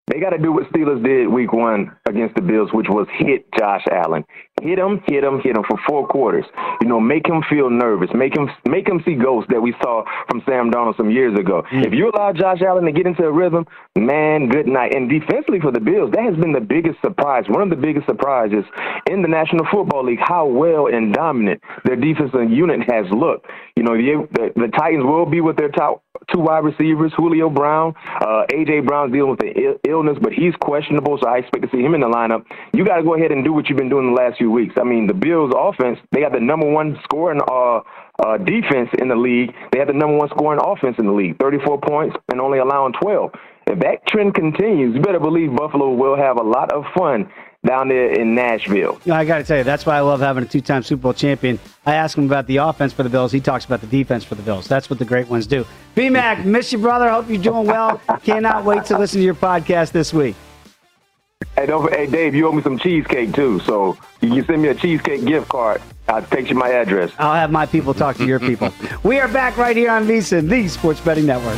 [0.09, 3.45] They got to do what Steelers did week one against the Bills, which was hit
[3.57, 4.25] Josh Allen.
[4.61, 6.45] Hit him, hit him, hit him for four quarters.
[6.81, 8.09] You know, make him feel nervous.
[8.13, 11.63] Make him make him see ghosts that we saw from Sam Darnold some years ago.
[11.71, 11.85] Mm.
[11.85, 14.95] If you allow Josh Allen to get into a rhythm, man, good night.
[14.95, 17.45] And defensively for the Bills, that has been the biggest surprise.
[17.47, 18.65] One of the biggest surprises
[19.09, 23.45] in the National Football League, how well and dominant their defensive unit has looked.
[23.75, 26.03] You know, the, the, the Titans will be with their top
[26.33, 27.93] two wide receivers, Julio Brown.
[28.21, 28.81] Uh, A.J.
[28.81, 32.01] Brown's dealing with an illness, but he's questionable, so I expect to see him in
[32.01, 32.45] the lineup.
[32.73, 34.75] You got to go ahead and do what you've been doing the last few weeks.
[34.79, 37.81] I mean, the Bills' offense, they have the number one scoring uh,
[38.25, 39.53] uh, defense in the league.
[39.71, 42.93] They have the number one scoring offense in the league, 34 points and only allowing
[43.01, 43.31] 12.
[43.67, 47.29] If that trend continues, you better believe Buffalo will have a lot of fun
[47.65, 48.99] down there in Nashville.
[49.03, 51.01] You know, I got to tell you, that's why I love having a two-time Super
[51.01, 51.59] Bowl champion.
[51.85, 53.31] I ask him about the offense for the Bills.
[53.31, 54.67] He talks about the defense for the Bills.
[54.67, 55.65] That's what the great ones do.
[55.95, 57.09] B-Mac, miss you, brother.
[57.09, 58.01] Hope you're doing well.
[58.23, 60.35] Cannot wait to listen to your podcast this week.
[61.55, 64.69] Hey, don't, hey, Dave, you owe me some cheesecake too, so you can send me
[64.69, 65.81] a cheesecake gift card.
[66.07, 67.11] I'll text you my address.
[67.19, 68.73] I'll have my people talk to your people.
[69.03, 71.57] we are back right here on VSIN, the Sports Betting Network.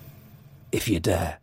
[0.71, 1.39] if you dare.